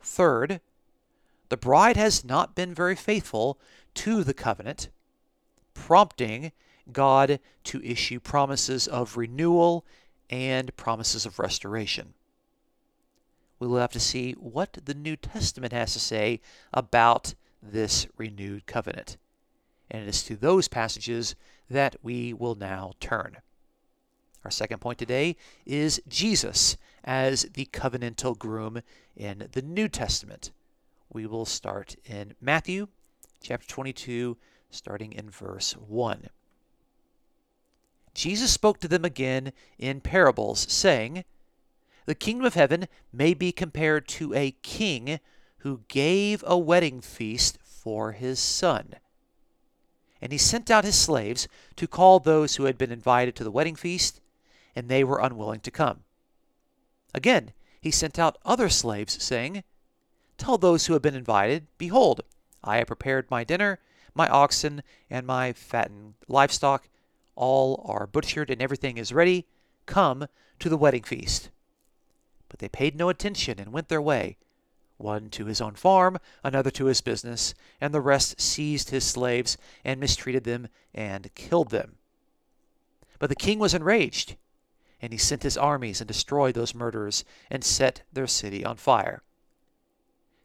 Third, 0.00 0.60
the 1.48 1.56
bride 1.56 1.96
has 1.96 2.24
not 2.24 2.54
been 2.54 2.74
very 2.74 2.96
faithful 2.96 3.58
to 3.94 4.24
the 4.24 4.34
covenant, 4.34 4.88
prompting 5.74 6.52
God 6.90 7.38
to 7.64 7.84
issue 7.84 8.20
promises 8.20 8.88
of 8.88 9.16
renewal 9.16 9.84
and 10.30 10.74
promises 10.76 11.26
of 11.26 11.38
restoration. 11.38 12.14
We 13.62 13.68
will 13.68 13.78
have 13.78 13.92
to 13.92 14.00
see 14.00 14.32
what 14.32 14.76
the 14.86 14.92
New 14.92 15.14
Testament 15.14 15.72
has 15.72 15.92
to 15.92 16.00
say 16.00 16.40
about 16.74 17.34
this 17.62 18.08
renewed 18.16 18.66
covenant. 18.66 19.18
And 19.88 20.02
it 20.02 20.08
is 20.08 20.24
to 20.24 20.34
those 20.34 20.66
passages 20.66 21.36
that 21.70 21.94
we 22.02 22.32
will 22.32 22.56
now 22.56 22.94
turn. 22.98 23.36
Our 24.44 24.50
second 24.50 24.80
point 24.80 24.98
today 24.98 25.36
is 25.64 26.02
Jesus 26.08 26.76
as 27.04 27.42
the 27.54 27.66
covenantal 27.66 28.36
groom 28.36 28.82
in 29.16 29.46
the 29.52 29.62
New 29.62 29.88
Testament. 29.88 30.50
We 31.12 31.24
will 31.28 31.46
start 31.46 31.94
in 32.04 32.34
Matthew 32.40 32.88
chapter 33.44 33.68
22, 33.68 34.38
starting 34.72 35.12
in 35.12 35.30
verse 35.30 35.74
1. 35.74 36.26
Jesus 38.12 38.50
spoke 38.50 38.80
to 38.80 38.88
them 38.88 39.04
again 39.04 39.52
in 39.78 40.00
parables, 40.00 40.66
saying, 40.68 41.22
The 42.06 42.14
kingdom 42.14 42.46
of 42.46 42.54
heaven 42.54 42.88
may 43.12 43.34
be 43.34 43.52
compared 43.52 44.08
to 44.08 44.34
a 44.34 44.56
king 44.62 45.20
who 45.58 45.82
gave 45.88 46.42
a 46.46 46.58
wedding 46.58 47.00
feast 47.00 47.58
for 47.62 48.12
his 48.12 48.40
son. 48.40 48.94
And 50.20 50.32
he 50.32 50.38
sent 50.38 50.70
out 50.70 50.84
his 50.84 50.98
slaves 50.98 51.48
to 51.76 51.86
call 51.86 52.18
those 52.18 52.56
who 52.56 52.64
had 52.64 52.78
been 52.78 52.92
invited 52.92 53.36
to 53.36 53.44
the 53.44 53.50
wedding 53.50 53.76
feast, 53.76 54.20
and 54.74 54.88
they 54.88 55.04
were 55.04 55.20
unwilling 55.20 55.60
to 55.60 55.70
come. 55.70 56.00
Again, 57.14 57.52
he 57.80 57.90
sent 57.90 58.18
out 58.18 58.38
other 58.44 58.68
slaves, 58.68 59.22
saying, 59.22 59.64
Tell 60.38 60.58
those 60.58 60.86
who 60.86 60.92
have 60.92 61.02
been 61.02 61.14
invited, 61.14 61.66
Behold, 61.78 62.22
I 62.64 62.78
have 62.78 62.86
prepared 62.86 63.30
my 63.30 63.44
dinner, 63.44 63.80
my 64.14 64.28
oxen, 64.28 64.82
and 65.10 65.26
my 65.26 65.52
fattened 65.52 66.14
livestock. 66.28 66.88
All 67.34 67.84
are 67.88 68.06
butchered, 68.06 68.50
and 68.50 68.62
everything 68.62 68.98
is 68.98 69.12
ready. 69.12 69.46
Come 69.86 70.26
to 70.58 70.68
the 70.68 70.76
wedding 70.76 71.02
feast. 71.02 71.50
But 72.52 72.60
they 72.60 72.68
paid 72.68 72.94
no 72.94 73.08
attention 73.08 73.58
and 73.58 73.72
went 73.72 73.88
their 73.88 74.00
way, 74.00 74.36
one 74.98 75.30
to 75.30 75.46
his 75.46 75.60
own 75.60 75.74
farm, 75.74 76.18
another 76.44 76.70
to 76.72 76.84
his 76.84 77.00
business, 77.00 77.54
and 77.80 77.92
the 77.92 78.00
rest 78.00 78.40
seized 78.40 78.90
his 78.90 79.04
slaves 79.04 79.56
and 79.84 79.98
mistreated 79.98 80.44
them 80.44 80.68
and 80.94 81.34
killed 81.34 81.70
them. 81.70 81.96
But 83.18 83.30
the 83.30 83.34
king 83.34 83.58
was 83.58 83.74
enraged 83.74 84.36
and 85.02 85.12
he 85.12 85.18
sent 85.18 85.42
his 85.42 85.58
armies 85.58 86.00
and 86.00 86.06
destroyed 86.06 86.54
those 86.54 86.74
murderers 86.74 87.24
and 87.50 87.64
set 87.64 88.02
their 88.12 88.28
city 88.28 88.64
on 88.64 88.76
fire. 88.76 89.22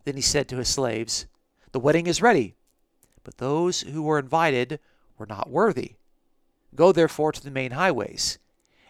Then 0.04 0.16
he 0.16 0.22
said 0.22 0.50
to 0.50 0.58
his 0.58 0.70
slaves, 0.70 1.28
The 1.74 1.80
wedding 1.80 2.08
is 2.08 2.24
ready, 2.24 2.56
but 3.24 3.38
those 3.38 3.82
who 3.82 4.02
were 4.02 4.18
invited 4.18 4.80
were 5.18 5.28
not 5.28 5.52
worthy. 5.52 5.96
Go 6.74 6.92
therefore 6.92 7.32
to 7.34 7.44
the 7.44 7.52
main 7.52 7.72
highways, 7.72 8.40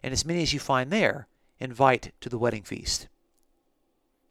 and 0.02 0.14
as 0.14 0.24
many 0.24 0.42
as 0.42 0.54
you 0.54 0.60
find 0.60 0.92
there, 0.92 1.28
invite 1.60 2.12
to 2.22 2.30
the 2.30 2.38
wedding 2.38 2.64
feast. 2.64 3.08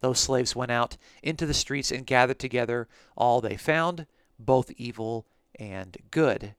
Those 0.01 0.21
slaves 0.21 0.55
went 0.55 0.71
out 0.71 0.97
into 1.23 1.47
the 1.47 1.55
streets 1.55 1.91
and 1.91 2.07
gathered 2.07 2.39
together 2.39 2.87
all 3.17 3.41
they 3.41 3.57
found, 3.57 4.07
both 4.39 4.71
evil 4.77 5.27
and 5.59 5.97
good. 6.11 6.55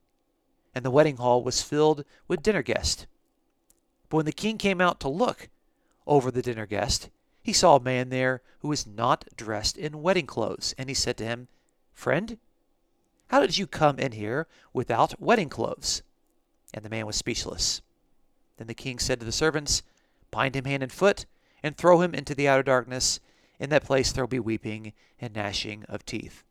And 0.73 0.83
the 0.83 0.91
wedding 0.91 1.17
hall 1.17 1.43
was 1.43 1.61
filled 1.61 2.03
with 2.27 2.43
dinner 2.43 2.63
guests. 2.63 3.05
But 4.09 4.17
when 4.17 4.25
the 4.25 4.31
king 4.31 4.57
came 4.57 4.81
out 4.81 4.99
to 5.01 5.09
look 5.09 5.49
over 6.05 6.31
the 6.31 6.41
dinner 6.41 6.65
guest, 6.65 7.09
he 7.41 7.53
saw 7.53 7.75
a 7.75 7.81
man 7.81 8.09
there 8.09 8.41
who 8.59 8.67
was 8.67 8.85
not 8.85 9.25
dressed 9.35 9.77
in 9.77 10.01
wedding 10.01 10.25
clothes, 10.25 10.75
and 10.77 10.89
he 10.89 10.95
said 10.95 11.17
to 11.17 11.25
him, 11.25 11.47
Friend, 11.93 12.37
how 13.27 13.39
did 13.39 13.57
you 13.57 13.67
come 13.67 13.99
in 13.99 14.13
here 14.13 14.47
without 14.73 15.21
wedding 15.21 15.49
clothes? 15.49 16.01
And 16.73 16.83
the 16.83 16.89
man 16.89 17.05
was 17.05 17.15
speechless. 17.15 17.81
Then 18.57 18.67
the 18.67 18.73
king 18.73 18.99
said 18.99 19.19
to 19.19 19.25
the 19.25 19.31
servants, 19.31 19.83
Bind 20.31 20.55
him 20.55 20.65
hand 20.65 20.83
and 20.83 20.91
foot, 20.91 21.25
and 21.63 21.75
throw 21.75 22.01
him 22.01 22.13
into 22.13 22.35
the 22.35 22.47
outer 22.47 22.63
darkness. 22.63 23.19
In 23.59 23.69
that 23.69 23.85
place 23.85 24.11
there 24.11 24.23
will 24.23 24.29
be 24.29 24.39
weeping 24.39 24.93
and 25.19 25.35
gnashing 25.35 25.83
of 25.85 26.05
teeth. 26.05 26.43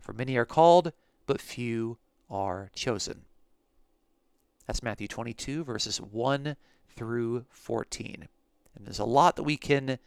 For 0.00 0.12
many 0.12 0.36
are 0.36 0.44
called, 0.44 0.92
but 1.26 1.40
few 1.40 1.98
are 2.30 2.70
chosen. 2.74 3.22
That's 4.66 4.82
Matthew 4.82 5.08
22, 5.08 5.64
verses 5.64 6.00
1 6.00 6.56
through 6.96 7.44
14. 7.50 8.28
And 8.74 8.86
there's 8.86 8.98
a 8.98 9.04
lot 9.04 9.36
that 9.36 9.42
we 9.42 9.56
can 9.56 9.98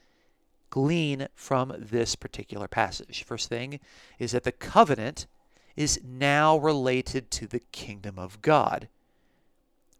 glean 0.69 1.27
from 1.35 1.73
this 1.77 2.15
particular 2.15 2.67
passage. 2.67 3.23
First 3.23 3.49
thing 3.49 3.79
is 4.19 4.31
that 4.31 4.43
the 4.43 4.51
covenant 4.51 5.27
is 5.75 6.01
now 6.03 6.57
related 6.57 7.29
to 7.31 7.47
the 7.47 7.61
kingdom 7.71 8.17
of 8.17 8.41
God, 8.41 8.89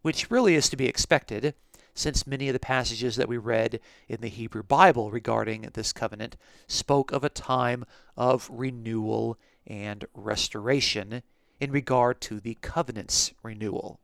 which 0.01 0.31
really 0.31 0.55
is 0.55 0.69
to 0.69 0.77
be 0.77 0.87
expected 0.87 1.53
since 1.97 2.27
many 2.27 2.47
of 2.47 2.53
the 2.53 2.59
passages 2.59 3.15
that 3.15 3.27
we 3.27 3.37
read 3.37 3.79
in 4.07 4.21
the 4.21 4.27
Hebrew 4.27 4.61
Bible 4.61 5.09
regarding 5.09 5.69
this 5.73 5.91
covenant 5.91 6.37
spoke 6.67 7.11
of 7.11 7.23
a 7.23 7.29
time 7.29 7.85
of 8.15 8.47
renewal 8.53 9.39
and 9.65 10.05
restoration 10.13 11.23
in 11.59 11.71
regard 11.71 12.21
to 12.21 12.39
the 12.39 12.55
covenant's 12.61 13.33
renewal. 13.41 13.99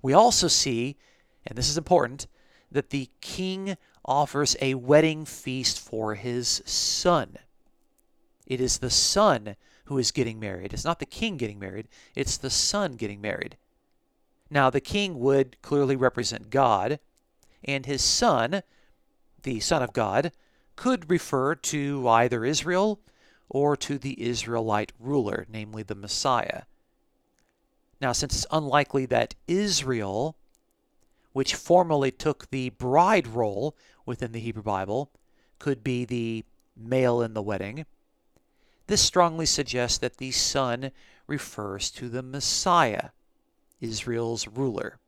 We 0.00 0.14
also 0.14 0.48
see, 0.48 0.96
and 1.46 1.58
this 1.58 1.68
is 1.68 1.76
important, 1.76 2.26
that 2.72 2.88
the 2.88 3.10
king 3.20 3.76
offers 4.02 4.56
a 4.62 4.74
wedding 4.74 5.26
feast 5.26 5.78
for 5.78 6.14
his 6.14 6.62
son. 6.64 7.36
It 8.46 8.62
is 8.62 8.78
the 8.78 8.90
son 8.90 9.56
who 9.84 9.98
is 9.98 10.10
getting 10.10 10.40
married. 10.40 10.72
It's 10.72 10.84
not 10.86 11.00
the 11.00 11.06
king 11.06 11.36
getting 11.36 11.58
married, 11.58 11.88
it's 12.14 12.38
the 12.38 12.50
son 12.50 12.92
getting 12.92 13.20
married. 13.20 13.58
Now, 14.54 14.70
the 14.70 14.80
king 14.80 15.18
would 15.18 15.60
clearly 15.62 15.96
represent 15.96 16.48
God, 16.48 17.00
and 17.64 17.84
his 17.84 18.02
son, 18.02 18.62
the 19.42 19.58
Son 19.58 19.82
of 19.82 19.92
God, 19.92 20.30
could 20.76 21.10
refer 21.10 21.56
to 21.56 22.08
either 22.08 22.44
Israel 22.44 23.00
or 23.48 23.76
to 23.76 23.98
the 23.98 24.22
Israelite 24.22 24.92
ruler, 25.00 25.44
namely 25.50 25.82
the 25.82 25.96
Messiah. 25.96 26.62
Now, 28.00 28.12
since 28.12 28.36
it's 28.36 28.46
unlikely 28.52 29.06
that 29.06 29.34
Israel, 29.48 30.36
which 31.32 31.56
formerly 31.56 32.12
took 32.12 32.48
the 32.50 32.70
bride 32.70 33.26
role 33.26 33.76
within 34.06 34.30
the 34.30 34.40
Hebrew 34.40 34.62
Bible, 34.62 35.10
could 35.58 35.82
be 35.82 36.04
the 36.04 36.44
male 36.76 37.20
in 37.20 37.34
the 37.34 37.42
wedding, 37.42 37.86
this 38.86 39.02
strongly 39.02 39.46
suggests 39.46 39.98
that 39.98 40.18
the 40.18 40.30
son 40.30 40.92
refers 41.26 41.90
to 41.90 42.08
the 42.08 42.22
Messiah, 42.22 43.08
Israel's 43.84 44.48
ruler. 44.48 44.98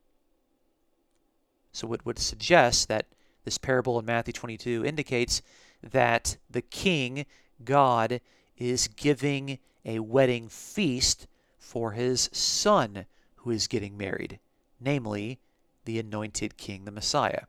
So 1.71 1.93
it 1.93 2.05
would 2.05 2.19
suggest 2.19 2.87
that 2.87 3.05
this 3.43 3.57
parable 3.57 3.99
in 3.99 4.05
Matthew 4.05 4.33
22 4.33 4.85
indicates 4.85 5.41
that 5.81 6.37
the 6.49 6.61
king, 6.61 7.25
God, 7.63 8.21
is 8.57 8.87
giving 8.87 9.59
a 9.85 9.99
wedding 9.99 10.49
feast 10.49 11.27
for 11.59 11.91
his 11.91 12.29
son 12.31 13.05
who 13.37 13.51
is 13.51 13.67
getting 13.67 13.97
married, 13.97 14.39
namely 14.79 15.39
the 15.85 15.99
anointed 15.99 16.57
king, 16.57 16.85
the 16.85 16.91
Messiah. 16.91 17.43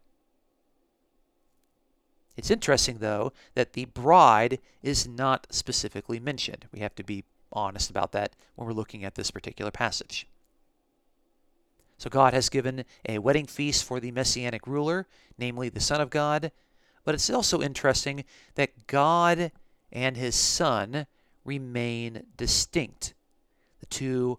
It's 2.37 2.51
interesting, 2.51 2.99
though, 2.99 3.33
that 3.55 3.73
the 3.73 3.87
bride 3.87 4.61
is 4.83 5.09
not 5.09 5.49
specifically 5.51 6.21
mentioned. 6.21 6.67
We 6.73 6.79
have 6.81 6.95
to 6.95 7.03
be 7.03 7.25
honest 7.53 7.91
about 7.91 8.13
that 8.13 8.35
when 8.55 8.67
we're 8.69 8.75
looking 8.75 9.05
at 9.05 9.17
this 9.17 9.33
particular 9.33 9.73
passage. 9.73 10.27
So, 11.99 12.09
God 12.09 12.33
has 12.33 12.49
given 12.49 12.85
a 13.09 13.19
wedding 13.19 13.47
feast 13.47 13.85
for 13.85 13.99
the 13.99 14.13
messianic 14.13 14.67
ruler, 14.67 15.07
namely 15.37 15.69
the 15.69 15.81
Son 15.81 16.01
of 16.01 16.11
God. 16.11 16.53
But 17.05 17.15
it's 17.15 17.29
also 17.29 17.61
interesting 17.61 18.25
that 18.55 18.87
God 18.87 19.51
and 19.91 20.17
his 20.17 20.37
Son 20.37 21.07
remain 21.45 22.25
distinct. 22.37 23.15
The 23.81 23.87
two 23.87 24.39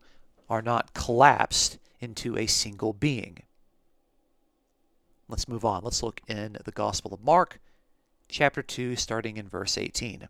are 0.50 0.62
not 0.62 0.94
collapsed 0.94 1.78
into 2.00 2.38
a 2.38 2.48
single 2.48 2.94
being. 2.94 3.44
Let's 5.28 5.48
move 5.48 5.66
on. 5.66 5.84
Let's 5.84 6.01
look 6.01 6.22
in 6.28 6.58
the 6.63 6.72
Gospel 6.72 7.13
of 7.13 7.24
Mark, 7.24 7.60
chapter 8.30 8.63
2, 8.63 8.96
starting 8.96 9.38
in 9.38 9.48
verse 9.48 9.78
18. 9.78 10.28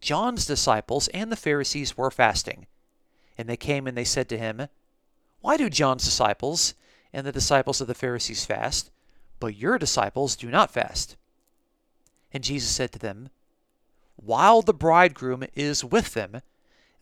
John's 0.00 0.46
disciples 0.46 1.08
and 1.08 1.30
the 1.30 1.36
Pharisees 1.36 1.96
were 1.96 2.10
fasting, 2.10 2.66
and 3.38 3.48
they 3.48 3.56
came 3.56 3.86
and 3.86 3.96
they 3.96 4.04
said 4.04 4.28
to 4.28 4.38
him, 4.38 4.68
Why 5.42 5.56
do 5.56 5.68
John's 5.68 6.04
disciples 6.04 6.74
and 7.12 7.26
the 7.26 7.32
disciples 7.32 7.80
of 7.80 7.88
the 7.88 7.94
Pharisees 7.94 8.44
fast, 8.46 8.90
but 9.40 9.56
your 9.56 9.76
disciples 9.76 10.36
do 10.36 10.48
not 10.48 10.70
fast? 10.70 11.16
And 12.32 12.44
Jesus 12.44 12.70
said 12.70 12.92
to 12.92 12.98
them, 12.98 13.28
While 14.16 14.62
the 14.62 14.72
bridegroom 14.72 15.44
is 15.54 15.84
with 15.84 16.14
them, 16.14 16.42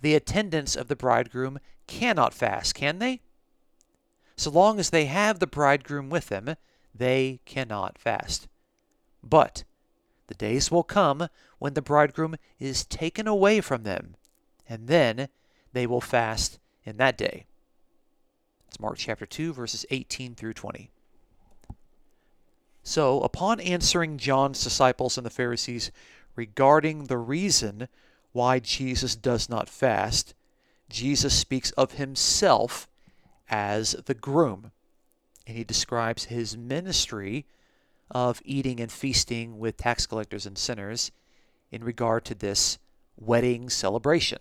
the 0.01 0.15
attendants 0.15 0.75
of 0.75 0.89
the 0.89 0.97
bridegroom 0.97 1.59
cannot 1.87 2.33
fast, 2.33 2.75
can 2.75 2.99
they? 2.99 3.21
So 4.37 4.51
long 4.51 4.81
as 4.81 4.89
they 4.89 5.05
have 5.05 5.39
the 5.39 5.47
bridegroom 5.47 6.09
with 6.09 6.29
them, 6.29 6.57
they 6.95 7.41
cannot 7.45 7.99
fast. 7.99 8.49
But 9.23 9.65
the 10.29 10.35
days 10.35 10.71
will 10.71 10.83
come 10.83 11.29
when 11.59 11.75
the 11.75 11.83
bridegroom 11.83 12.37
is 12.59 12.87
taken 12.87 13.27
away 13.27 13.61
from 13.61 13.83
them, 13.83 14.17
and 14.67 14.89
then 14.89 15.29
they 15.75 15.87
will 15.87 16.01
fast 16.01 16.59
in 16.85 16.97
that 16.97 17.19
day. 17.19 17.45
It's 18.71 18.79
Mark 18.79 18.99
chapter 18.99 19.27
2, 19.27 19.53
verses 19.53 19.85
18 19.91 20.37
through 20.37 20.53
20. 20.53 20.93
So, 22.85 23.21
upon 23.23 23.59
answering 23.59 24.17
John's 24.17 24.62
disciples 24.62 25.19
and 25.19 25.27
the 25.27 25.31
Pharisees 25.31 25.91
regarding 26.37 27.07
the 27.07 27.19
reason 27.19 27.89
why 28.31 28.61
Jesus 28.61 29.17
does 29.17 29.49
not 29.49 29.69
fast, 29.69 30.35
Jesus 30.89 31.37
speaks 31.37 31.73
of 31.73 31.95
himself 31.95 32.89
as 33.49 33.97
the 34.07 34.15
groom. 34.15 34.71
And 35.49 35.57
he 35.57 35.65
describes 35.65 36.27
his 36.27 36.57
ministry 36.57 37.47
of 38.09 38.41
eating 38.45 38.79
and 38.79 38.93
feasting 38.93 39.59
with 39.59 39.79
tax 39.79 40.07
collectors 40.07 40.47
and 40.47 40.57
sinners 40.57 41.11
in 41.73 41.83
regard 41.83 42.25
to 42.27 42.37
this 42.37 42.79
wedding 43.17 43.69
celebration. 43.69 44.39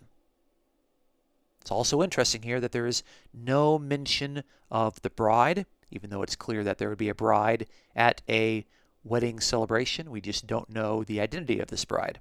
It's 1.62 1.72
also 1.72 2.02
interesting 2.02 2.42
here 2.42 2.60
that 2.60 2.72
there 2.72 2.88
is 2.88 3.04
no 3.34 3.78
mention 3.78 4.44
of 4.72 5.02
the 5.02 5.10
bride, 5.10 5.66
even 5.92 6.10
though 6.10 6.24
it's 6.24 6.36
clear 6.36 6.64
that 6.64 6.78
there 6.78 6.90
would 6.90 6.98
be 6.98 7.10
a 7.10 7.16
bride 7.16 7.68
at 7.96 8.22
a 8.30 8.66
wedding 9.04 9.40
celebration. 9.40 10.12
We 10.12 10.22
just 10.22 10.48
don't 10.48 10.70
know 10.70 11.04
the 11.04 11.20
identity 11.20 11.60
of 11.60 11.68
this 11.68 11.86
bride. 11.86 12.20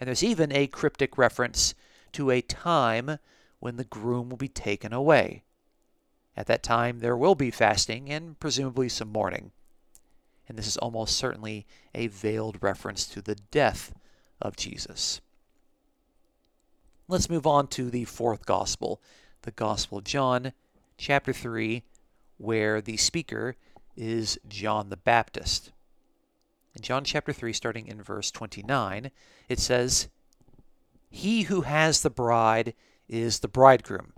And 0.00 0.08
there's 0.08 0.24
even 0.24 0.52
a 0.52 0.66
cryptic 0.66 1.16
reference 1.16 1.74
to 2.12 2.30
a 2.30 2.40
time 2.40 3.18
when 3.60 3.76
the 3.76 3.84
groom 3.84 4.28
will 4.28 4.36
be 4.36 4.48
taken 4.48 4.92
away. 4.92 5.42
At 6.36 6.46
that 6.46 6.62
time, 6.62 6.98
there 6.98 7.16
will 7.16 7.34
be 7.34 7.50
fasting 7.50 8.10
and 8.10 8.38
presumably 8.40 8.88
some 8.88 9.12
mourning. 9.12 9.52
And 10.48 10.58
this 10.58 10.66
is 10.66 10.76
almost 10.76 11.16
certainly 11.16 11.66
a 11.94 12.08
veiled 12.08 12.58
reference 12.60 13.06
to 13.08 13.22
the 13.22 13.36
death 13.36 13.94
of 14.42 14.56
Jesus. 14.56 15.20
Let's 17.06 17.28
move 17.28 17.46
on 17.46 17.66
to 17.68 17.90
the 17.90 18.06
fourth 18.06 18.46
gospel, 18.46 18.98
the 19.42 19.50
Gospel 19.50 19.98
of 19.98 20.04
John, 20.04 20.54
chapter 20.96 21.34
3, 21.34 21.82
where 22.38 22.80
the 22.80 22.96
speaker 22.96 23.56
is 23.94 24.38
John 24.48 24.88
the 24.88 24.96
Baptist. 24.96 25.70
In 26.74 26.80
John 26.80 27.04
chapter 27.04 27.30
3, 27.30 27.52
starting 27.52 27.88
in 27.88 28.00
verse 28.00 28.30
29, 28.30 29.10
it 29.50 29.58
says, 29.58 30.08
He 31.10 31.42
who 31.42 31.60
has 31.60 32.00
the 32.00 32.08
bride 32.08 32.72
is 33.06 33.40
the 33.40 33.48
bridegroom. 33.48 34.14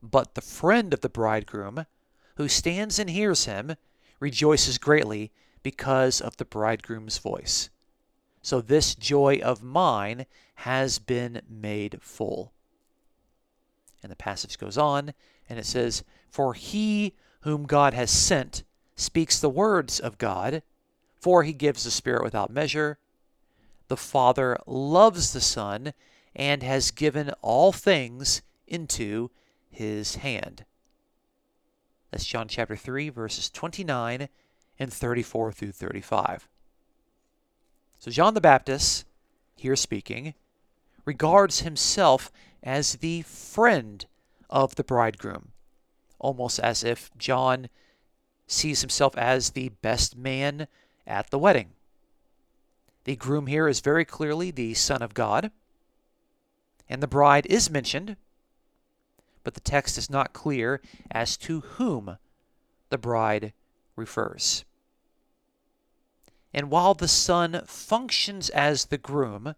But 0.00 0.36
the 0.36 0.42
friend 0.42 0.94
of 0.94 1.00
the 1.00 1.08
bridegroom, 1.08 1.86
who 2.36 2.46
stands 2.46 3.00
and 3.00 3.10
hears 3.10 3.46
him, 3.46 3.74
rejoices 4.20 4.78
greatly 4.78 5.32
because 5.64 6.20
of 6.20 6.36
the 6.36 6.44
bridegroom's 6.44 7.18
voice. 7.18 7.68
So 8.42 8.60
this 8.60 8.94
joy 8.94 9.40
of 9.42 9.60
mine 9.60 10.26
has 10.54 10.98
been 10.98 11.42
made 11.48 11.98
full. 12.00 12.52
And 14.02 14.10
the 14.10 14.16
passage 14.16 14.58
goes 14.58 14.78
on, 14.78 15.14
and 15.48 15.58
it 15.58 15.66
says, 15.66 16.04
For 16.30 16.54
he 16.54 17.14
whom 17.40 17.64
God 17.64 17.94
has 17.94 18.10
sent 18.10 18.64
speaks 18.96 19.40
the 19.40 19.50
words 19.50 19.98
of 20.00 20.18
God, 20.18 20.62
for 21.20 21.42
he 21.42 21.52
gives 21.52 21.84
the 21.84 21.90
Spirit 21.90 22.22
without 22.22 22.50
measure. 22.50 22.98
The 23.88 23.96
Father 23.96 24.58
loves 24.66 25.32
the 25.32 25.40
Son 25.40 25.92
and 26.34 26.62
has 26.62 26.90
given 26.90 27.32
all 27.42 27.72
things 27.72 28.42
into 28.66 29.30
his 29.70 30.16
hand. 30.16 30.64
That's 32.10 32.24
John 32.24 32.48
chapter 32.48 32.76
3, 32.76 33.08
verses 33.08 33.50
29 33.50 34.28
and 34.78 34.92
34 34.92 35.52
through 35.52 35.72
35. 35.72 36.48
So, 37.98 38.10
John 38.10 38.34
the 38.34 38.40
Baptist, 38.40 39.06
here 39.56 39.76
speaking, 39.76 40.34
regards 41.04 41.60
himself 41.60 42.32
as 42.62 42.94
the 42.96 43.22
friend 43.22 44.06
of 44.48 44.74
the 44.76 44.84
bridegroom, 44.84 45.52
almost 46.18 46.58
as 46.58 46.82
if 46.82 47.10
John 47.18 47.68
sees 48.46 48.80
himself 48.80 49.16
as 49.16 49.50
the 49.50 49.70
best 49.82 50.16
man 50.16 50.66
at 51.06 51.30
the 51.30 51.38
wedding. 51.38 51.70
The 53.04 53.16
groom 53.16 53.46
here 53.46 53.68
is 53.68 53.80
very 53.80 54.04
clearly 54.04 54.50
the 54.50 54.74
Son 54.74 55.02
of 55.02 55.14
God, 55.14 55.50
and 56.88 57.02
the 57.02 57.06
bride 57.06 57.46
is 57.46 57.70
mentioned, 57.70 58.16
but 59.42 59.54
the 59.54 59.60
text 59.60 59.98
is 59.98 60.08
not 60.08 60.32
clear 60.32 60.80
as 61.10 61.36
to 61.38 61.60
whom 61.60 62.16
the 62.88 62.98
bride 62.98 63.52
refers. 63.96 64.64
And 66.52 66.70
while 66.70 66.94
the 66.94 67.08
Son 67.08 67.62
functions 67.66 68.48
as 68.50 68.86
the 68.86 68.98
groom, 68.98 69.54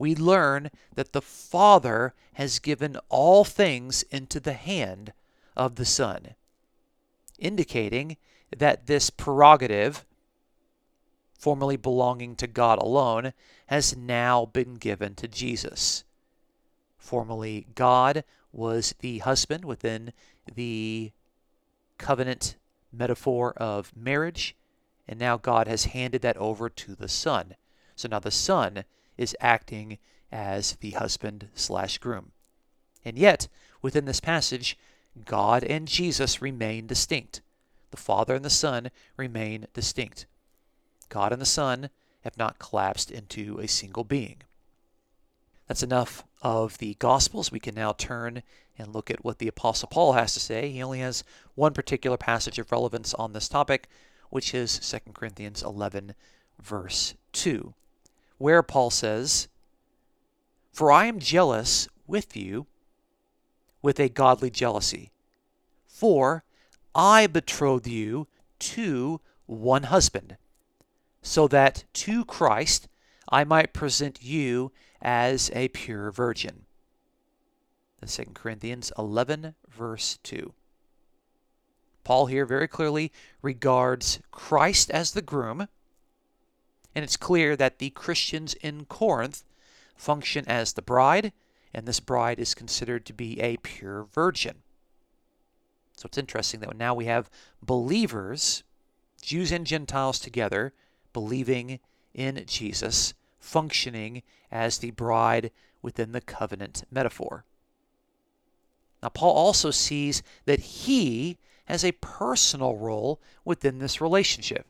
we 0.00 0.16
learn 0.16 0.70
that 0.94 1.12
the 1.12 1.22
Father 1.22 2.14
has 2.32 2.58
given 2.58 2.96
all 3.08 3.44
things 3.44 4.02
into 4.10 4.40
the 4.40 4.54
hand 4.54 5.12
of 5.56 5.76
the 5.76 5.84
Son, 5.84 6.34
indicating 7.38 8.16
that 8.56 8.86
this 8.86 9.10
prerogative 9.10 10.04
formerly 11.40 11.76
belonging 11.76 12.36
to 12.36 12.46
God 12.46 12.78
alone, 12.78 13.32
has 13.66 13.96
now 13.96 14.44
been 14.44 14.74
given 14.74 15.14
to 15.14 15.26
Jesus. 15.26 16.04
Formerly, 16.98 17.66
God 17.74 18.24
was 18.52 18.94
the 19.00 19.18
husband 19.18 19.64
within 19.64 20.12
the 20.54 21.12
covenant 21.96 22.56
metaphor 22.92 23.54
of 23.56 23.96
marriage, 23.96 24.54
and 25.08 25.18
now 25.18 25.38
God 25.38 25.66
has 25.66 25.86
handed 25.86 26.20
that 26.20 26.36
over 26.36 26.68
to 26.68 26.94
the 26.94 27.08
Son. 27.08 27.54
So 27.96 28.06
now 28.06 28.18
the 28.18 28.30
Son 28.30 28.84
is 29.20 29.36
acting 29.38 29.98
as 30.32 30.76
the 30.80 30.92
husband 30.92 31.48
slash 31.54 31.98
groom. 31.98 32.32
And 33.04 33.18
yet, 33.18 33.48
within 33.82 34.06
this 34.06 34.18
passage, 34.18 34.78
God 35.26 35.62
and 35.62 35.86
Jesus 35.86 36.40
remain 36.40 36.86
distinct. 36.86 37.42
The 37.90 37.98
Father 37.98 38.34
and 38.34 38.44
the 38.44 38.50
Son 38.50 38.90
remain 39.18 39.66
distinct. 39.74 40.24
God 41.10 41.32
and 41.32 41.42
the 41.42 41.46
Son 41.46 41.90
have 42.22 42.38
not 42.38 42.58
collapsed 42.58 43.10
into 43.10 43.58
a 43.58 43.68
single 43.68 44.04
being. 44.04 44.38
That's 45.68 45.82
enough 45.82 46.24
of 46.40 46.78
the 46.78 46.94
Gospels. 46.94 47.52
We 47.52 47.60
can 47.60 47.74
now 47.74 47.92
turn 47.92 48.42
and 48.78 48.94
look 48.94 49.10
at 49.10 49.22
what 49.22 49.38
the 49.38 49.48
Apostle 49.48 49.88
Paul 49.88 50.14
has 50.14 50.32
to 50.32 50.40
say. 50.40 50.70
He 50.70 50.82
only 50.82 51.00
has 51.00 51.24
one 51.54 51.74
particular 51.74 52.16
passage 52.16 52.58
of 52.58 52.72
relevance 52.72 53.12
on 53.14 53.34
this 53.34 53.48
topic, 53.48 53.86
which 54.30 54.54
is 54.54 54.78
2 54.78 55.12
Corinthians 55.12 55.62
11, 55.62 56.14
verse 56.58 57.14
2, 57.32 57.74
where 58.40 58.62
Paul 58.62 58.88
says, 58.88 59.48
For 60.72 60.90
I 60.90 61.04
am 61.04 61.18
jealous 61.18 61.88
with 62.06 62.34
you 62.34 62.66
with 63.82 64.00
a 64.00 64.08
godly 64.08 64.48
jealousy, 64.48 65.10
for 65.86 66.42
I 66.94 67.26
betrothed 67.26 67.86
you 67.86 68.28
to 68.60 69.20
one 69.44 69.82
husband 69.84 70.38
so 71.20 71.46
that 71.48 71.84
to 71.92 72.24
Christ 72.24 72.88
I 73.28 73.44
might 73.44 73.74
present 73.74 74.22
you 74.22 74.72
as 75.02 75.50
a 75.54 75.68
pure 75.68 76.10
virgin. 76.10 76.64
2 78.06 78.24
Corinthians 78.32 78.90
11, 78.96 79.54
verse 79.68 80.18
2. 80.22 80.54
Paul 82.04 82.24
here 82.24 82.46
very 82.46 82.68
clearly 82.68 83.12
regards 83.42 84.20
Christ 84.30 84.90
as 84.90 85.10
the 85.10 85.20
groom, 85.20 85.68
and 86.94 87.04
it's 87.04 87.16
clear 87.16 87.56
that 87.56 87.78
the 87.78 87.90
Christians 87.90 88.54
in 88.54 88.84
Corinth 88.84 89.44
function 89.96 90.44
as 90.46 90.72
the 90.72 90.82
bride, 90.82 91.32
and 91.72 91.86
this 91.86 92.00
bride 92.00 92.38
is 92.40 92.54
considered 92.54 93.04
to 93.06 93.12
be 93.12 93.40
a 93.40 93.56
pure 93.58 94.04
virgin. 94.04 94.62
So 95.96 96.06
it's 96.06 96.18
interesting 96.18 96.60
that 96.60 96.76
now 96.76 96.94
we 96.94 97.04
have 97.04 97.30
believers, 97.62 98.64
Jews 99.20 99.52
and 99.52 99.66
Gentiles 99.66 100.18
together, 100.18 100.72
believing 101.12 101.78
in 102.14 102.42
Jesus, 102.46 103.14
functioning 103.38 104.22
as 104.50 104.78
the 104.78 104.90
bride 104.92 105.50
within 105.82 106.12
the 106.12 106.20
covenant 106.20 106.84
metaphor. 106.90 107.44
Now, 109.02 109.08
Paul 109.10 109.34
also 109.34 109.70
sees 109.70 110.22
that 110.44 110.60
he 110.60 111.38
has 111.66 111.84
a 111.84 111.92
personal 111.92 112.76
role 112.76 113.20
within 113.44 113.78
this 113.78 114.00
relationship, 114.00 114.66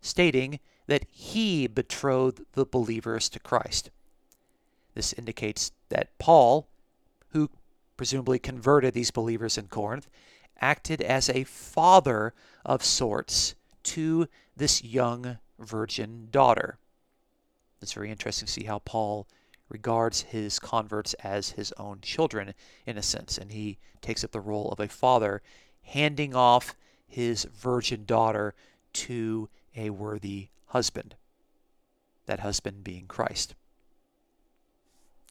stating 0.00 0.58
that 0.88 1.06
he 1.10 1.66
betrothed 1.66 2.40
the 2.52 2.66
believers 2.66 3.28
to 3.28 3.38
Christ. 3.38 3.90
This 4.94 5.12
indicates 5.12 5.70
that 5.90 6.18
Paul, 6.18 6.66
who 7.28 7.50
presumably 7.96 8.38
converted 8.38 8.94
these 8.94 9.10
believers 9.10 9.56
in 9.56 9.68
Corinth, 9.68 10.08
acted 10.60 11.00
as 11.00 11.28
a 11.28 11.44
father 11.44 12.34
of 12.64 12.84
sorts 12.84 13.54
to 13.84 14.26
this 14.56 14.82
young 14.82 15.38
virgin 15.58 16.28
daughter. 16.30 16.78
It's 17.80 17.92
very 17.92 18.10
interesting 18.10 18.46
to 18.46 18.52
see 18.52 18.64
how 18.64 18.80
Paul 18.80 19.28
regards 19.68 20.22
his 20.22 20.58
converts 20.58 21.14
as 21.14 21.50
his 21.50 21.72
own 21.76 22.00
children, 22.00 22.54
in 22.86 22.96
a 22.96 23.02
sense, 23.02 23.36
and 23.36 23.52
he 23.52 23.78
takes 24.00 24.24
up 24.24 24.32
the 24.32 24.40
role 24.40 24.70
of 24.70 24.80
a 24.80 24.88
father, 24.88 25.42
handing 25.82 26.34
off 26.34 26.74
his 27.06 27.44
virgin 27.44 28.04
daughter 28.06 28.54
to 28.94 29.48
a 29.76 29.90
worthy 29.90 30.48
husband. 30.68 31.14
That 32.26 32.40
husband 32.40 32.84
being 32.84 33.06
Christ. 33.06 33.54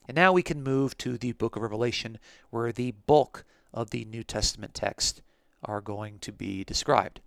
And 0.06 0.14
now 0.14 0.32
we 0.32 0.42
can 0.42 0.62
move 0.62 0.96
to 0.98 1.18
the 1.18 1.32
book 1.32 1.54
of 1.54 1.62
Revelation, 1.62 2.18
where 2.50 2.72
the 2.72 2.92
bulk 3.06 3.44
of 3.74 3.90
the 3.90 4.04
New 4.06 4.24
Testament 4.24 4.74
text 4.74 5.20
are 5.62 5.80
going 5.80 6.18
to 6.20 6.32
be 6.32 6.64
described. 6.64 7.20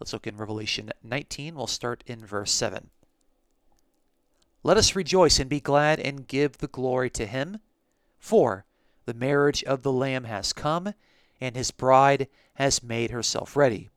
Let's 0.00 0.12
look 0.12 0.26
in 0.26 0.36
Revelation 0.36 0.90
19. 1.02 1.54
We'll 1.54 1.66
start 1.66 2.04
in 2.06 2.24
verse 2.24 2.52
7. 2.52 2.90
Let 4.62 4.76
us 4.76 4.96
rejoice 4.96 5.38
and 5.38 5.50
be 5.50 5.60
glad 5.60 6.00
and 6.00 6.26
give 6.26 6.58
the 6.58 6.68
glory 6.68 7.10
to 7.10 7.26
him, 7.26 7.58
for 8.18 8.64
the 9.04 9.14
marriage 9.14 9.62
of 9.64 9.82
the 9.82 9.92
Lamb 9.92 10.24
has 10.24 10.52
come, 10.52 10.94
and 11.40 11.54
his 11.54 11.70
bride 11.70 12.28
has 12.54 12.82
made 12.82 13.10
herself 13.10 13.56
ready. 13.56 13.88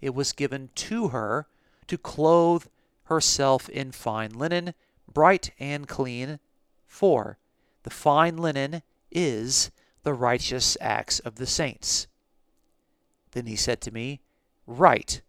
It 0.00 0.14
was 0.14 0.32
given 0.32 0.70
to 0.74 1.08
her 1.08 1.46
to 1.88 1.98
clothe 1.98 2.66
herself 3.04 3.68
in 3.68 3.92
fine 3.92 4.32
linen, 4.32 4.74
bright 5.12 5.50
and 5.58 5.86
clean, 5.86 6.38
for 6.86 7.38
the 7.82 7.90
fine 7.90 8.36
linen 8.36 8.82
is 9.10 9.70
the 10.02 10.14
righteous 10.14 10.76
acts 10.80 11.18
of 11.20 11.36
the 11.36 11.46
saints. 11.46 12.06
Then 13.32 13.46
he 13.46 13.56
said 13.56 13.80
to 13.82 13.90
me, 13.90 14.20
Write, 14.66 15.22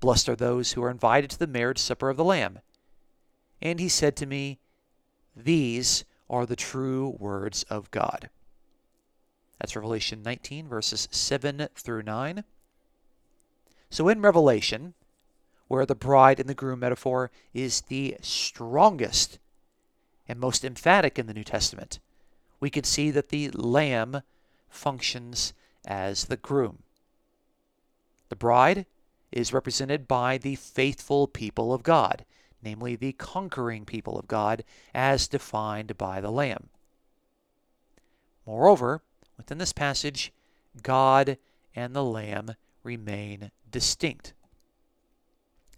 blessed 0.00 0.28
are 0.28 0.36
those 0.36 0.72
who 0.72 0.82
are 0.82 0.90
invited 0.90 1.30
to 1.30 1.38
the 1.38 1.46
marriage 1.46 1.78
supper 1.78 2.10
of 2.10 2.16
the 2.16 2.24
Lamb. 2.24 2.60
And 3.62 3.80
he 3.80 3.88
said 3.88 4.16
to 4.16 4.26
me, 4.26 4.58
These 5.34 6.04
are 6.28 6.44
the 6.44 6.56
true 6.56 7.16
words 7.18 7.62
of 7.64 7.90
God. 7.90 8.28
That's 9.58 9.74
Revelation 9.74 10.22
19, 10.22 10.68
verses 10.68 11.08
7 11.10 11.68
through 11.74 12.02
9. 12.02 12.44
So 13.90 14.08
in 14.08 14.20
Revelation, 14.20 14.94
where 15.68 15.86
the 15.86 15.94
bride 15.94 16.40
and 16.40 16.48
the 16.48 16.54
groom 16.54 16.80
metaphor 16.80 17.30
is 17.52 17.82
the 17.82 18.16
strongest 18.20 19.38
and 20.28 20.38
most 20.38 20.64
emphatic 20.64 21.18
in 21.18 21.26
the 21.26 21.34
New 21.34 21.44
Testament, 21.44 21.98
we 22.60 22.70
can 22.70 22.84
see 22.84 23.10
that 23.10 23.28
the 23.28 23.50
lamb 23.50 24.22
functions 24.68 25.52
as 25.86 26.24
the 26.24 26.36
groom. 26.36 26.78
The 28.28 28.36
bride 28.36 28.86
is 29.30 29.52
represented 29.52 30.08
by 30.08 30.38
the 30.38 30.56
faithful 30.56 31.26
people 31.26 31.72
of 31.72 31.82
God, 31.82 32.24
namely 32.62 32.96
the 32.96 33.12
conquering 33.12 33.84
people 33.84 34.18
of 34.18 34.26
God, 34.26 34.64
as 34.94 35.28
defined 35.28 35.96
by 35.96 36.20
the 36.20 36.30
Lamb. 36.30 36.68
Moreover, 38.46 39.02
within 39.36 39.58
this 39.58 39.72
passage, 39.72 40.32
God 40.82 41.38
and 41.74 41.94
the 41.94 42.04
Lamb 42.04 42.54
remain 42.82 43.50
distinct. 43.70 44.32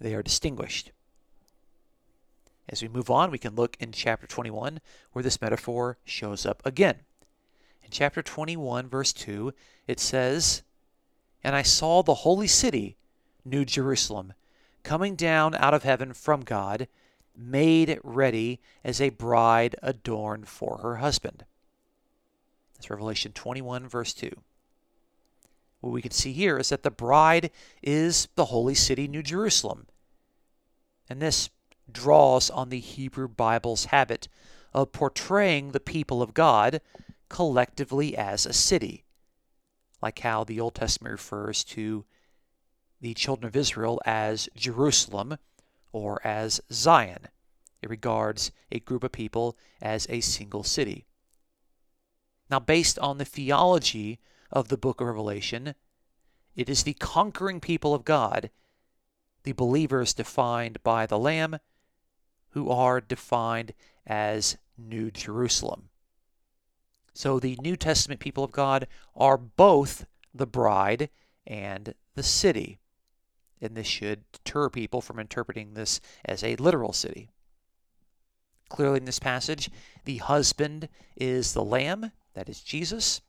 They 0.00 0.14
are 0.14 0.22
distinguished. 0.22 0.92
As 2.68 2.82
we 2.82 2.88
move 2.88 3.10
on, 3.10 3.30
we 3.30 3.38
can 3.38 3.54
look 3.54 3.76
in 3.80 3.92
chapter 3.92 4.26
21 4.26 4.80
where 5.12 5.22
this 5.22 5.40
metaphor 5.40 5.98
shows 6.04 6.44
up 6.44 6.60
again. 6.64 6.96
In 7.82 7.90
chapter 7.90 8.22
21, 8.22 8.88
verse 8.88 9.12
2, 9.14 9.54
it 9.86 9.98
says, 9.98 10.62
And 11.42 11.56
I 11.56 11.62
saw 11.62 12.02
the 12.02 12.14
holy 12.14 12.46
city, 12.46 12.96
New 13.44 13.64
Jerusalem, 13.64 14.34
coming 14.82 15.16
down 15.16 15.54
out 15.54 15.72
of 15.72 15.84
heaven 15.84 16.12
from 16.12 16.42
God, 16.42 16.88
made 17.34 17.98
ready 18.04 18.60
as 18.84 19.00
a 19.00 19.08
bride 19.10 19.76
adorned 19.82 20.48
for 20.48 20.78
her 20.78 20.96
husband. 20.96 21.44
That's 22.74 22.90
Revelation 22.90 23.32
21, 23.32 23.88
verse 23.88 24.12
2. 24.12 24.30
What 25.80 25.92
we 25.92 26.02
can 26.02 26.10
see 26.10 26.32
here 26.32 26.58
is 26.58 26.70
that 26.70 26.82
the 26.82 26.90
bride 26.90 27.50
is 27.82 28.28
the 28.34 28.46
holy 28.46 28.74
city, 28.74 29.06
New 29.06 29.22
Jerusalem. 29.22 29.86
And 31.08 31.22
this 31.22 31.50
draws 31.90 32.50
on 32.50 32.68
the 32.68 32.80
Hebrew 32.80 33.28
Bible's 33.28 33.86
habit 33.86 34.28
of 34.74 34.92
portraying 34.92 35.70
the 35.70 35.80
people 35.80 36.20
of 36.20 36.34
God 36.34 36.80
collectively 37.28 38.16
as 38.16 38.44
a 38.44 38.52
city, 38.52 39.04
like 40.02 40.18
how 40.20 40.44
the 40.44 40.60
Old 40.60 40.74
Testament 40.74 41.12
refers 41.12 41.64
to 41.64 42.04
the 43.00 43.14
children 43.14 43.48
of 43.48 43.56
Israel 43.56 44.00
as 44.04 44.48
Jerusalem 44.56 45.38
or 45.92 46.20
as 46.26 46.60
Zion. 46.72 47.28
It 47.80 47.88
regards 47.88 48.50
a 48.72 48.80
group 48.80 49.04
of 49.04 49.12
people 49.12 49.56
as 49.80 50.06
a 50.10 50.20
single 50.20 50.64
city. 50.64 51.06
Now, 52.50 52.58
based 52.58 52.98
on 52.98 53.18
the 53.18 53.24
theology 53.24 54.18
of 54.50 54.68
the 54.68 54.78
book 54.78 55.00
of 55.00 55.06
Revelation, 55.06 55.74
it 56.54 56.68
is 56.68 56.82
the 56.82 56.94
conquering 56.94 57.60
people 57.60 57.94
of 57.94 58.04
God, 58.04 58.50
the 59.44 59.52
believers 59.52 60.14
defined 60.14 60.82
by 60.82 61.06
the 61.06 61.18
Lamb, 61.18 61.58
who 62.50 62.70
are 62.70 63.00
defined 63.00 63.72
as 64.06 64.56
New 64.76 65.10
Jerusalem. 65.10 65.90
So 67.14 67.38
the 67.38 67.58
New 67.62 67.76
Testament 67.76 68.20
people 68.20 68.44
of 68.44 68.52
God 68.52 68.86
are 69.16 69.36
both 69.36 70.06
the 70.34 70.46
bride 70.46 71.10
and 71.46 71.94
the 72.14 72.22
city. 72.22 72.78
And 73.60 73.76
this 73.76 73.86
should 73.86 74.30
deter 74.32 74.68
people 74.68 75.00
from 75.00 75.18
interpreting 75.18 75.74
this 75.74 76.00
as 76.24 76.44
a 76.44 76.56
literal 76.56 76.92
city. 76.92 77.30
Clearly, 78.68 78.98
in 78.98 79.04
this 79.04 79.18
passage, 79.18 79.70
the 80.04 80.18
husband 80.18 80.88
is 81.16 81.54
the 81.54 81.64
lamb, 81.64 82.12
that 82.34 82.48
is 82.48 82.60
Jesus. 82.60 83.20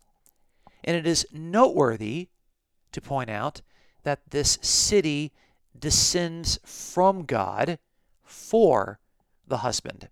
And 0.83 0.95
it 0.95 1.05
is 1.05 1.27
noteworthy 1.31 2.29
to 2.91 3.01
point 3.01 3.29
out 3.29 3.61
that 4.03 4.21
this 4.29 4.57
city 4.61 5.31
descends 5.77 6.59
from 6.63 7.25
God 7.25 7.79
for 8.23 8.99
the 9.47 9.57
husband. 9.57 10.09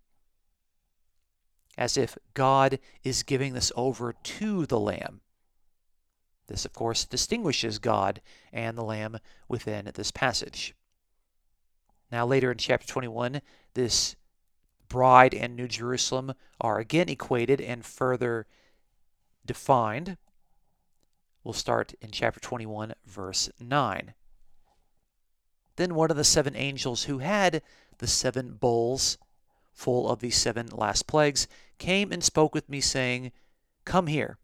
As 1.78 1.98
if 1.98 2.18
God 2.34 2.80
is 3.04 3.24
giving 3.24 3.54
this 3.54 3.72
over 3.76 4.14
to 4.14 4.66
the 4.66 4.80
Lamb. 4.80 5.22
This, 6.48 6.66
of 6.66 6.74
course, 6.74 7.06
distinguishes 7.06 7.78
God 7.78 8.22
and 8.52 8.78
the 8.78 8.84
Lamb 8.84 9.18
within 9.48 9.92
this 9.94 10.12
passage. 10.12 10.74
Now, 12.12 12.26
later 12.26 12.52
in 12.52 12.58
chapter 12.58 12.88
21, 12.88 13.42
this 13.74 14.16
bride 14.88 15.34
and 15.34 15.56
New 15.56 15.68
Jerusalem 15.68 16.34
are 16.62 16.80
again 16.80 17.10
equated 17.10 17.60
and 17.60 17.86
further 17.86 18.48
defined. 19.46 20.18
We'll 21.48 21.54
start 21.54 21.94
in 22.02 22.12
chapter 22.12 22.42
21, 22.42 22.94
verse 23.06 23.50
9. 23.58 24.14
Then 25.78 25.96
one 25.96 26.12
of 26.12 26.18
the 26.18 26.26
seven 26.26 26.58
angels 26.58 27.06
who 27.06 27.20
had 27.20 27.62
the 28.00 28.06
seven 28.06 28.56
bowls 28.56 29.18
full 29.72 30.10
of 30.10 30.20
the 30.20 30.30
seven 30.30 30.68
last 30.68 31.08
plagues, 31.08 31.48
came 31.78 32.12
and 32.12 32.22
spoke 32.22 32.54
with 32.54 32.68
me, 32.68 32.82
saying, 32.82 33.32
Come 33.86 34.08
here, 34.08 34.40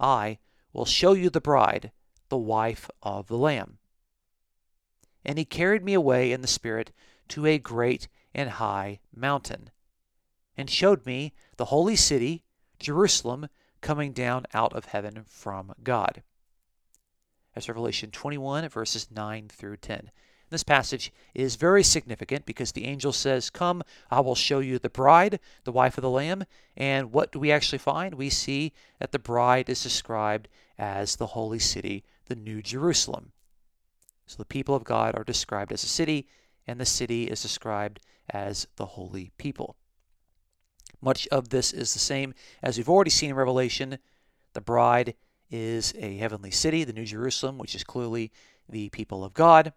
I 0.00 0.38
will 0.72 0.84
show 0.84 1.12
you 1.12 1.30
the 1.30 1.40
bride, 1.40 1.92
the 2.28 2.36
wife 2.36 2.90
of 3.04 3.28
the 3.28 3.38
Lamb. 3.38 3.78
And 5.24 5.38
he 5.38 5.44
carried 5.44 5.84
me 5.84 5.94
away 5.94 6.32
in 6.32 6.40
the 6.40 6.48
Spirit 6.48 6.90
to 7.28 7.46
a 7.46 7.58
great 7.58 8.08
and 8.34 8.50
high 8.50 8.98
mountain, 9.14 9.70
and 10.56 10.68
showed 10.68 11.06
me 11.06 11.34
the 11.56 11.66
holy 11.66 11.94
city, 11.94 12.42
Jerusalem, 12.80 13.46
coming 13.80 14.12
down 14.12 14.44
out 14.52 14.72
of 14.72 14.86
heaven 14.86 15.22
from 15.24 15.72
God. 15.84 16.24
That's 17.58 17.68
Revelation 17.68 18.12
21, 18.12 18.68
verses 18.68 19.08
9 19.10 19.48
through 19.48 19.78
10. 19.78 20.12
This 20.48 20.62
passage 20.62 21.12
is 21.34 21.56
very 21.56 21.82
significant 21.82 22.46
because 22.46 22.70
the 22.70 22.84
angel 22.84 23.12
says, 23.12 23.50
Come, 23.50 23.82
I 24.12 24.20
will 24.20 24.36
show 24.36 24.60
you 24.60 24.78
the 24.78 24.88
bride, 24.88 25.40
the 25.64 25.72
wife 25.72 25.98
of 25.98 26.02
the 26.02 26.08
Lamb. 26.08 26.44
And 26.76 27.10
what 27.10 27.32
do 27.32 27.40
we 27.40 27.50
actually 27.50 27.78
find? 27.78 28.14
We 28.14 28.30
see 28.30 28.72
that 29.00 29.10
the 29.10 29.18
bride 29.18 29.68
is 29.68 29.82
described 29.82 30.46
as 30.78 31.16
the 31.16 31.26
holy 31.26 31.58
city, 31.58 32.04
the 32.26 32.36
New 32.36 32.62
Jerusalem. 32.62 33.32
So 34.28 34.36
the 34.36 34.44
people 34.44 34.76
of 34.76 34.84
God 34.84 35.16
are 35.16 35.24
described 35.24 35.72
as 35.72 35.82
a 35.82 35.88
city, 35.88 36.28
and 36.64 36.78
the 36.78 36.86
city 36.86 37.24
is 37.24 37.42
described 37.42 37.98
as 38.30 38.68
the 38.76 38.86
holy 38.86 39.32
people. 39.36 39.74
Much 41.00 41.26
of 41.32 41.48
this 41.48 41.72
is 41.72 41.92
the 41.92 41.98
same 41.98 42.34
as 42.62 42.78
we've 42.78 42.88
already 42.88 43.10
seen 43.10 43.30
in 43.30 43.36
Revelation. 43.36 43.98
The 44.52 44.60
bride 44.60 45.14
is 45.50 45.94
a 45.98 46.16
heavenly 46.16 46.50
city, 46.50 46.84
the 46.84 46.92
New 46.92 47.04
Jerusalem, 47.04 47.58
which 47.58 47.74
is 47.74 47.84
clearly 47.84 48.32
the 48.68 48.88
people 48.90 49.24
of 49.24 49.34
God 49.34 49.72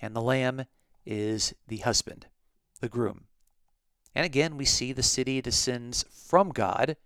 and 0.00 0.14
the 0.14 0.20
lamb 0.20 0.66
is 1.06 1.54
the 1.68 1.78
husband, 1.78 2.26
the 2.80 2.88
groom. 2.88 3.24
And 4.14 4.26
again, 4.26 4.56
we 4.56 4.64
see 4.64 4.92
the 4.92 5.02
city 5.02 5.40
descends 5.40 6.04
from 6.10 6.50
God, 6.50 6.96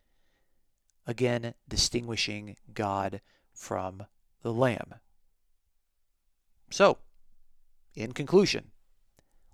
again, 1.07 1.55
distinguishing 1.69 2.57
God 2.75 3.21
from 3.53 4.07
the 4.43 4.53
lamb. 4.53 4.95
So, 6.71 6.99
in 7.95 8.13
conclusion, 8.13 8.73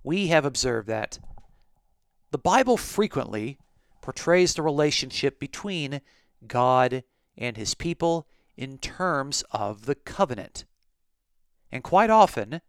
we 0.03 0.27
have 0.27 0.45
observed 0.45 0.87
that 0.87 1.19
the 2.31 2.37
Bible 2.37 2.77
frequently 2.77 3.57
portrays 4.01 4.53
the 4.53 4.61
relationship 4.61 5.39
between 5.39 6.01
God 6.45 7.03
and 7.37 7.57
his 7.57 7.73
people 7.73 8.27
in 8.55 8.77
terms 8.77 9.43
of 9.51 9.85
the 9.85 9.95
covenant. 9.95 10.65
And 11.71 11.83
quite 11.83 12.09
often, 12.09 12.61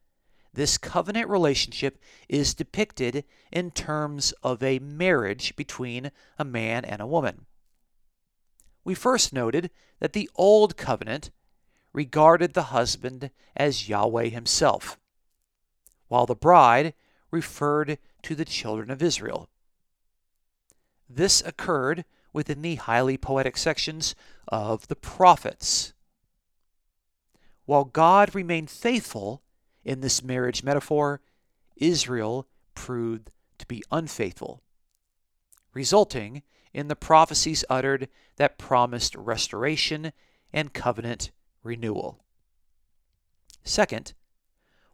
this 0.53 0.79
covenant 0.79 1.29
relationship 1.29 1.99
is 2.29 2.55
depicted 2.55 3.25
in 3.53 3.71
terms 3.71 4.33
of 4.43 4.63
a 4.63 4.79
marriage 4.79 5.55
between 5.55 6.11
a 6.39 6.45
man 6.45 6.85
and 6.85 7.01
a 7.01 7.07
woman. 7.07 7.47
We 8.83 8.95
first 8.95 9.33
noted 9.33 9.71
that 10.01 10.13
the 10.13 10.31
Old 10.35 10.77
Covenant 10.77 11.31
regarded 11.93 12.55
the 12.55 12.65
husband 12.65 13.31
as 13.55 13.89
Yahweh 13.89 14.29
himself, 14.29 14.99
while 16.09 16.27
the 16.27 16.35
bride 16.35 16.95
referred 17.31 17.99
to 18.23 18.35
the 18.35 18.45
children 18.45 18.91
of 18.91 19.03
Israel. 19.03 19.49
This 21.09 21.43
occurred 21.43 22.05
within 22.37 22.61
the 22.61 22.75
highly 22.75 23.17
poetic 23.17 23.57
sections 23.57 24.15
of 24.49 24.89
the 24.89 24.95
prophets. 24.95 25.95
While 27.65 27.85
God 27.87 28.35
remained 28.35 28.69
faithful 28.69 29.43
in 29.87 30.03
this 30.03 30.23
marriage 30.23 30.63
metaphor, 30.63 31.23
Israel 31.77 32.47
proved 32.75 33.31
to 33.57 33.67
be 33.67 33.83
unfaithful, 33.91 34.63
resulting 35.73 36.43
in 36.75 36.89
the 36.89 36.95
prophecies 36.95 37.65
uttered 37.71 38.07
that 38.37 38.59
promised 38.59 39.17
restoration 39.17 40.13
and 40.53 40.75
covenant 40.75 41.31
renewal. 41.63 42.23
Second, 43.65 44.13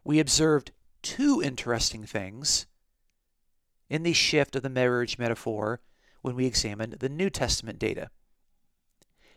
we 0.05 0.17
observed 0.17 0.71
two 1.01 1.41
interesting 1.43 2.05
things 2.05 2.67
in 3.89 4.03
the 4.03 4.13
shift 4.13 4.55
of 4.55 4.63
the 4.63 4.69
marriage 4.69 5.17
metaphor 5.19 5.81
when 6.23 6.35
we 6.35 6.47
examine 6.47 6.95
the 6.99 7.09
New 7.09 7.29
Testament 7.29 7.77
data. 7.77 8.09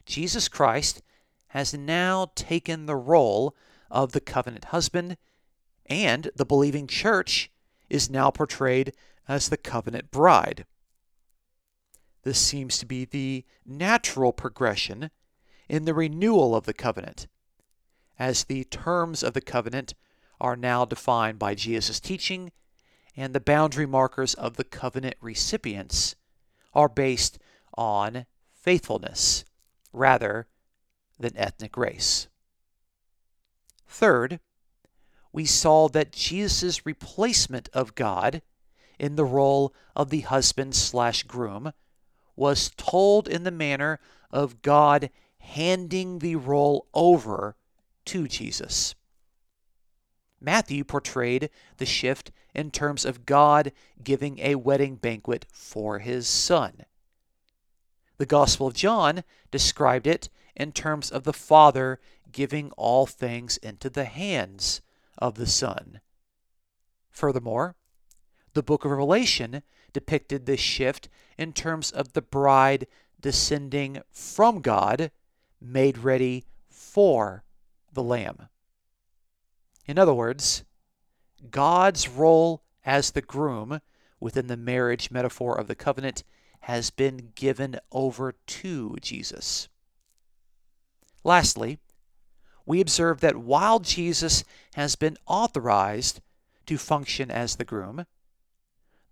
Jesus 0.07 0.49
Christ 0.49 1.03
has 1.49 1.75
now 1.75 2.31
taken 2.35 2.87
the 2.87 2.97
role 2.97 3.55
of 3.91 4.13
the 4.13 4.21
covenant 4.21 4.67
husband, 4.67 5.17
and 5.87 6.31
the 6.35 6.47
believing 6.47 6.87
church 6.87 7.51
is 7.91 8.09
now 8.09 8.31
portrayed 8.31 8.93
as 9.29 9.49
the 9.49 9.57
covenant 9.57 10.11
bride. 10.11 10.65
This 12.23 12.39
seems 12.39 12.79
to 12.79 12.87
be 12.87 13.05
the 13.05 13.45
natural 13.65 14.33
progression 14.33 15.11
in 15.69 15.85
the 15.85 15.95
renewal 15.95 16.55
of 16.55 16.67
the 16.67 16.75
covenant, 16.75 17.27
as 18.19 18.45
the 18.45 18.65
terms 18.65 19.25
of 19.25 19.35
the 19.35 19.41
covenant 19.41 19.95
are 20.41 20.57
now 20.57 20.85
defined 20.85 21.39
by 21.39 21.55
Jesus' 21.57 21.99
teaching, 21.99 22.53
and 23.17 23.35
the 23.35 23.41
boundary 23.41 23.87
markers 23.87 24.35
of 24.35 24.57
the 24.57 24.65
covenant 24.65 25.17
recipients 25.21 26.15
are 26.77 26.89
based 26.91 27.39
on 27.77 28.27
faithfulness 28.53 29.45
rather 29.93 30.47
than 31.19 31.37
ethnic 31.37 31.77
race. 31.77 32.29
Third, 33.89 34.41
we 35.33 35.47
saw 35.47 35.89
that 35.89 36.13
Jesus' 36.13 36.85
replacement 36.85 37.71
of 37.73 37.95
God 37.95 38.43
in 38.99 39.17
the 39.17 39.25
role 39.25 39.75
of 39.95 40.11
the 40.11 40.21
husband 40.21 40.75
slash 40.75 41.23
groom 41.23 41.73
was 42.37 42.71
told 42.77 43.27
in 43.27 43.45
the 43.45 43.51
manner 43.51 43.99
of 44.31 44.61
God 44.61 45.09
handing 45.39 46.19
the 46.19 46.37
role 46.37 46.89
over 46.93 47.57
to 48.05 48.29
Jesus. 48.29 48.95
Matthew 50.41 50.85
portrayed 50.85 51.49
the 51.79 51.87
shift 51.87 52.33
in 52.57 52.71
terms 52.71 53.05
of 53.05 53.27
God 53.27 53.71
giving 54.03 54.39
a 54.39 54.55
wedding 54.55 54.97
banquet 54.97 55.45
for 55.53 55.99
his 55.99 56.27
son. 56.27 56.87
The 58.17 58.27
Gospel 58.27 58.69
of 58.69 58.75
John 58.75 59.23
described 59.51 60.07
it 60.07 60.31
in 60.57 60.73
terms 60.73 61.11
of 61.11 61.25
the 61.25 61.35
Father 61.35 62.01
giving 62.33 62.71
all 62.73 63.05
things 63.05 63.59
into 63.59 63.91
the 63.91 64.07
hands 64.07 64.81
of 65.19 65.35
the 65.35 65.47
Son. 65.47 66.01
Furthermore, 67.11 67.77
the 68.55 68.63
book 68.63 68.87
of 68.87 68.91
Revelation 68.91 69.63
depicted 69.93 70.47
this 70.47 70.61
shift 70.61 71.11
in 71.37 71.53
terms 71.53 71.91
of 71.91 72.15
the 72.15 72.23
bride 72.23 72.87
descending 73.21 74.01
from 74.11 74.63
God, 74.63 75.11
made 75.61 75.99
ready 75.99 76.47
for 76.71 77.45
the 77.93 78.03
Lamb. 78.03 78.49
In 79.87 79.99
other 79.99 80.15
words, 80.15 80.65
God's 81.51 82.09
role 82.09 82.63
as 82.85 83.11
the 83.11 83.23
groom 83.23 83.81
within 84.21 84.47
the 84.47 84.57
marriage 84.57 85.11
metaphor 85.11 85.59
of 85.59 85.67
the 85.67 85.75
covenant 85.75 86.23
has 86.61 86.91
been 86.91 87.33
given 87.35 87.79
over 87.93 88.35
to 88.47 88.97
Jesus. 89.01 89.69
Lastly, 91.23 91.79
we 92.65 92.81
observe 92.81 93.21
that 93.21 93.37
while 93.37 93.79
Jesus 93.79 94.45
has 94.75 94.97
been 94.97 95.17
authorized 95.27 96.21
to 96.67 96.79
function 96.79 97.31
as 97.31 97.57
the 97.57 97.65
groom, 97.65 98.07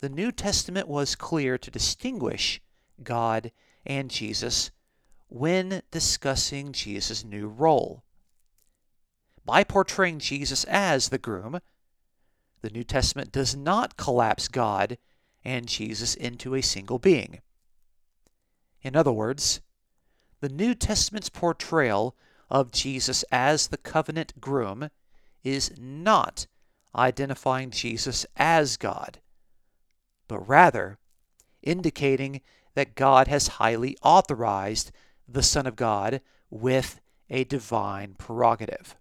the 0.00 0.08
New 0.08 0.32
Testament 0.32 0.88
was 0.88 1.14
clear 1.14 1.56
to 1.56 1.70
distinguish 1.70 2.60
God 3.02 3.52
and 3.86 4.10
Jesus 4.10 4.70
when 5.28 5.82
discussing 5.90 6.72
Jesus' 6.72 7.24
new 7.24 7.46
role. 7.46 8.02
By 9.44 9.62
portraying 9.62 10.18
Jesus 10.18 10.64
as 10.64 11.08
the 11.08 11.18
groom, 11.18 11.60
the 12.64 12.70
New 12.70 12.82
Testament 12.82 13.30
does 13.30 13.54
not 13.54 13.98
collapse 13.98 14.48
God 14.48 14.96
and 15.44 15.68
Jesus 15.68 16.14
into 16.14 16.54
a 16.54 16.62
single 16.62 16.98
being. 16.98 17.42
In 18.80 18.96
other 18.96 19.12
words, 19.12 19.60
the 20.40 20.48
New 20.48 20.74
Testament's 20.74 21.28
portrayal 21.28 22.16
of 22.48 22.70
Jesus 22.70 23.22
as 23.30 23.66
the 23.66 23.76
covenant 23.76 24.40
groom 24.40 24.88
is 25.42 25.72
not 25.78 26.46
identifying 26.96 27.70
Jesus 27.70 28.24
as 28.34 28.78
God, 28.78 29.20
but 30.26 30.48
rather 30.48 30.96
indicating 31.62 32.40
that 32.72 32.94
God 32.94 33.28
has 33.28 33.58
highly 33.60 33.94
authorized 34.02 34.90
the 35.28 35.42
Son 35.42 35.66
of 35.66 35.76
God 35.76 36.22
with 36.48 36.98
a 37.28 37.44
divine 37.44 38.14
prerogative 38.14 38.96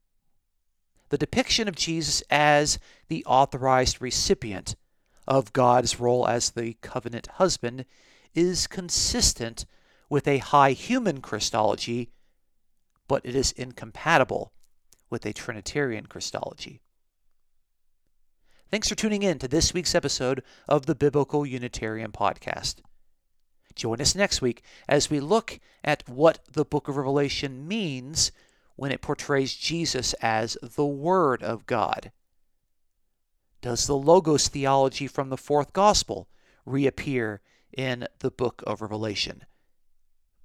the 1.14 1.18
depiction 1.20 1.68
of 1.68 1.76
Jesus 1.76 2.24
as 2.32 2.80
the 3.08 3.24
authorized 3.26 4.02
recipient 4.02 4.76
of 5.28 5.54
God's 5.54 6.00
role 6.00 6.28
as 6.28 6.50
the 6.50 6.74
covenant 6.82 7.28
husband 7.34 7.86
is 8.34 8.66
consistent 8.66 9.68
with 10.10 10.28
a 10.28 10.40
high 10.40 10.72
human 10.72 11.22
Christology, 11.22 12.10
but 13.08 13.24
it 13.24 13.36
is 13.36 13.52
incompatible 13.52 14.54
with 15.12 15.24
a 15.28 15.34
Trinitarian 15.34 16.08
Christology. 16.08 16.82
Thanks 18.72 18.90
for 18.90 18.96
tuning 18.96 19.22
in 19.22 19.38
to 19.38 19.48
this 19.48 19.72
week's 19.72 19.94
episode 19.94 20.42
of 20.68 20.88
the 20.88 20.96
Biblical 20.96 21.46
Unitarian 21.46 22.12
Podcast. 22.12 22.78
Join 23.76 24.02
us 24.02 24.16
next 24.16 24.42
week 24.42 24.64
as 24.90 25.12
we 25.12 25.20
look 25.20 25.60
at 25.84 26.10
what 26.10 26.40
the 26.52 26.66
book 26.66 26.88
of 26.88 26.98
Revelation 26.98 27.68
means 27.68 28.32
when 28.76 28.92
it 28.92 29.02
portrays 29.02 29.54
Jesus 29.54 30.14
as 30.22 30.58
the 30.62 30.86
Word 30.86 31.44
of 31.44 31.66
God? 31.66 32.12
Does 33.62 33.88
the 33.88 33.98
Logos 33.98 34.48
theology 34.48 35.08
from 35.08 35.30
the 35.30 35.38
fourth 35.38 35.74
gospel 35.74 36.28
reappear 36.66 37.42
in 37.72 38.08
the 38.20 38.32
book 38.32 38.62
of 38.68 38.82
Revelation? 38.82 39.46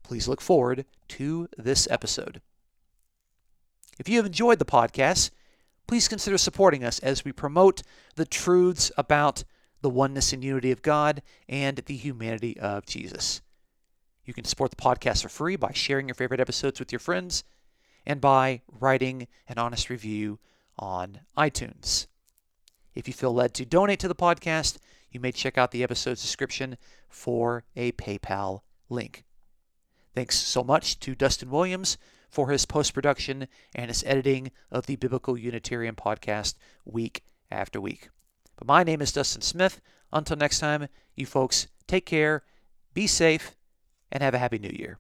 Please 0.02 0.28
look 0.28 0.40
forward 0.40 0.84
to 1.08 1.48
this 1.56 1.88
episode. 1.90 2.40
If 3.98 4.08
you 4.08 4.16
have 4.16 4.26
enjoyed 4.26 4.58
the 4.58 4.64
podcast, 4.64 5.30
please 5.86 6.06
consider 6.06 6.38
supporting 6.38 6.84
us 6.84 6.98
as 7.00 7.24
we 7.24 7.32
promote 7.32 7.82
the 8.14 8.24
truths 8.24 8.92
about 8.96 9.42
the 9.80 9.90
oneness 9.90 10.32
and 10.32 10.44
unity 10.44 10.70
of 10.70 10.82
God 10.82 11.22
and 11.48 11.78
the 11.78 11.96
humanity 11.96 12.58
of 12.58 12.86
Jesus. 12.86 13.42
You 14.24 14.34
can 14.34 14.44
support 14.44 14.70
the 14.70 14.76
podcast 14.76 15.22
for 15.22 15.28
free 15.28 15.56
by 15.56 15.72
sharing 15.72 16.08
your 16.08 16.14
favorite 16.14 16.40
episodes 16.40 16.78
with 16.78 16.92
your 16.92 16.98
friends 16.98 17.44
and 18.08 18.20
by 18.22 18.62
writing 18.80 19.28
an 19.46 19.58
honest 19.58 19.90
review 19.90 20.38
on 20.78 21.20
iTunes. 21.36 22.06
If 22.94 23.06
you 23.06 23.12
feel 23.12 23.34
led 23.34 23.52
to 23.54 23.66
donate 23.66 24.00
to 24.00 24.08
the 24.08 24.14
podcast, 24.14 24.78
you 25.10 25.20
may 25.20 25.30
check 25.30 25.58
out 25.58 25.70
the 25.70 25.82
episode's 25.82 26.22
description 26.22 26.78
for 27.08 27.64
a 27.76 27.92
PayPal 27.92 28.62
link. 28.88 29.24
Thanks 30.14 30.36
so 30.36 30.64
much 30.64 30.98
to 31.00 31.14
Dustin 31.14 31.50
Williams 31.50 31.98
for 32.30 32.50
his 32.50 32.64
post 32.66 32.94
production 32.94 33.46
and 33.74 33.88
his 33.88 34.02
editing 34.04 34.50
of 34.70 34.86
the 34.86 34.96
Biblical 34.96 35.38
Unitarian 35.38 35.94
podcast 35.94 36.54
week 36.84 37.22
after 37.50 37.80
week. 37.80 38.08
But 38.56 38.66
my 38.66 38.82
name 38.82 39.02
is 39.02 39.12
Dustin 39.12 39.42
Smith. 39.42 39.80
Until 40.12 40.36
next 40.36 40.58
time, 40.58 40.88
you 41.14 41.26
folks 41.26 41.68
take 41.86 42.06
care, 42.06 42.42
be 42.94 43.06
safe, 43.06 43.54
and 44.10 44.22
have 44.22 44.34
a 44.34 44.38
happy 44.38 44.58
new 44.58 44.74
year. 44.74 44.98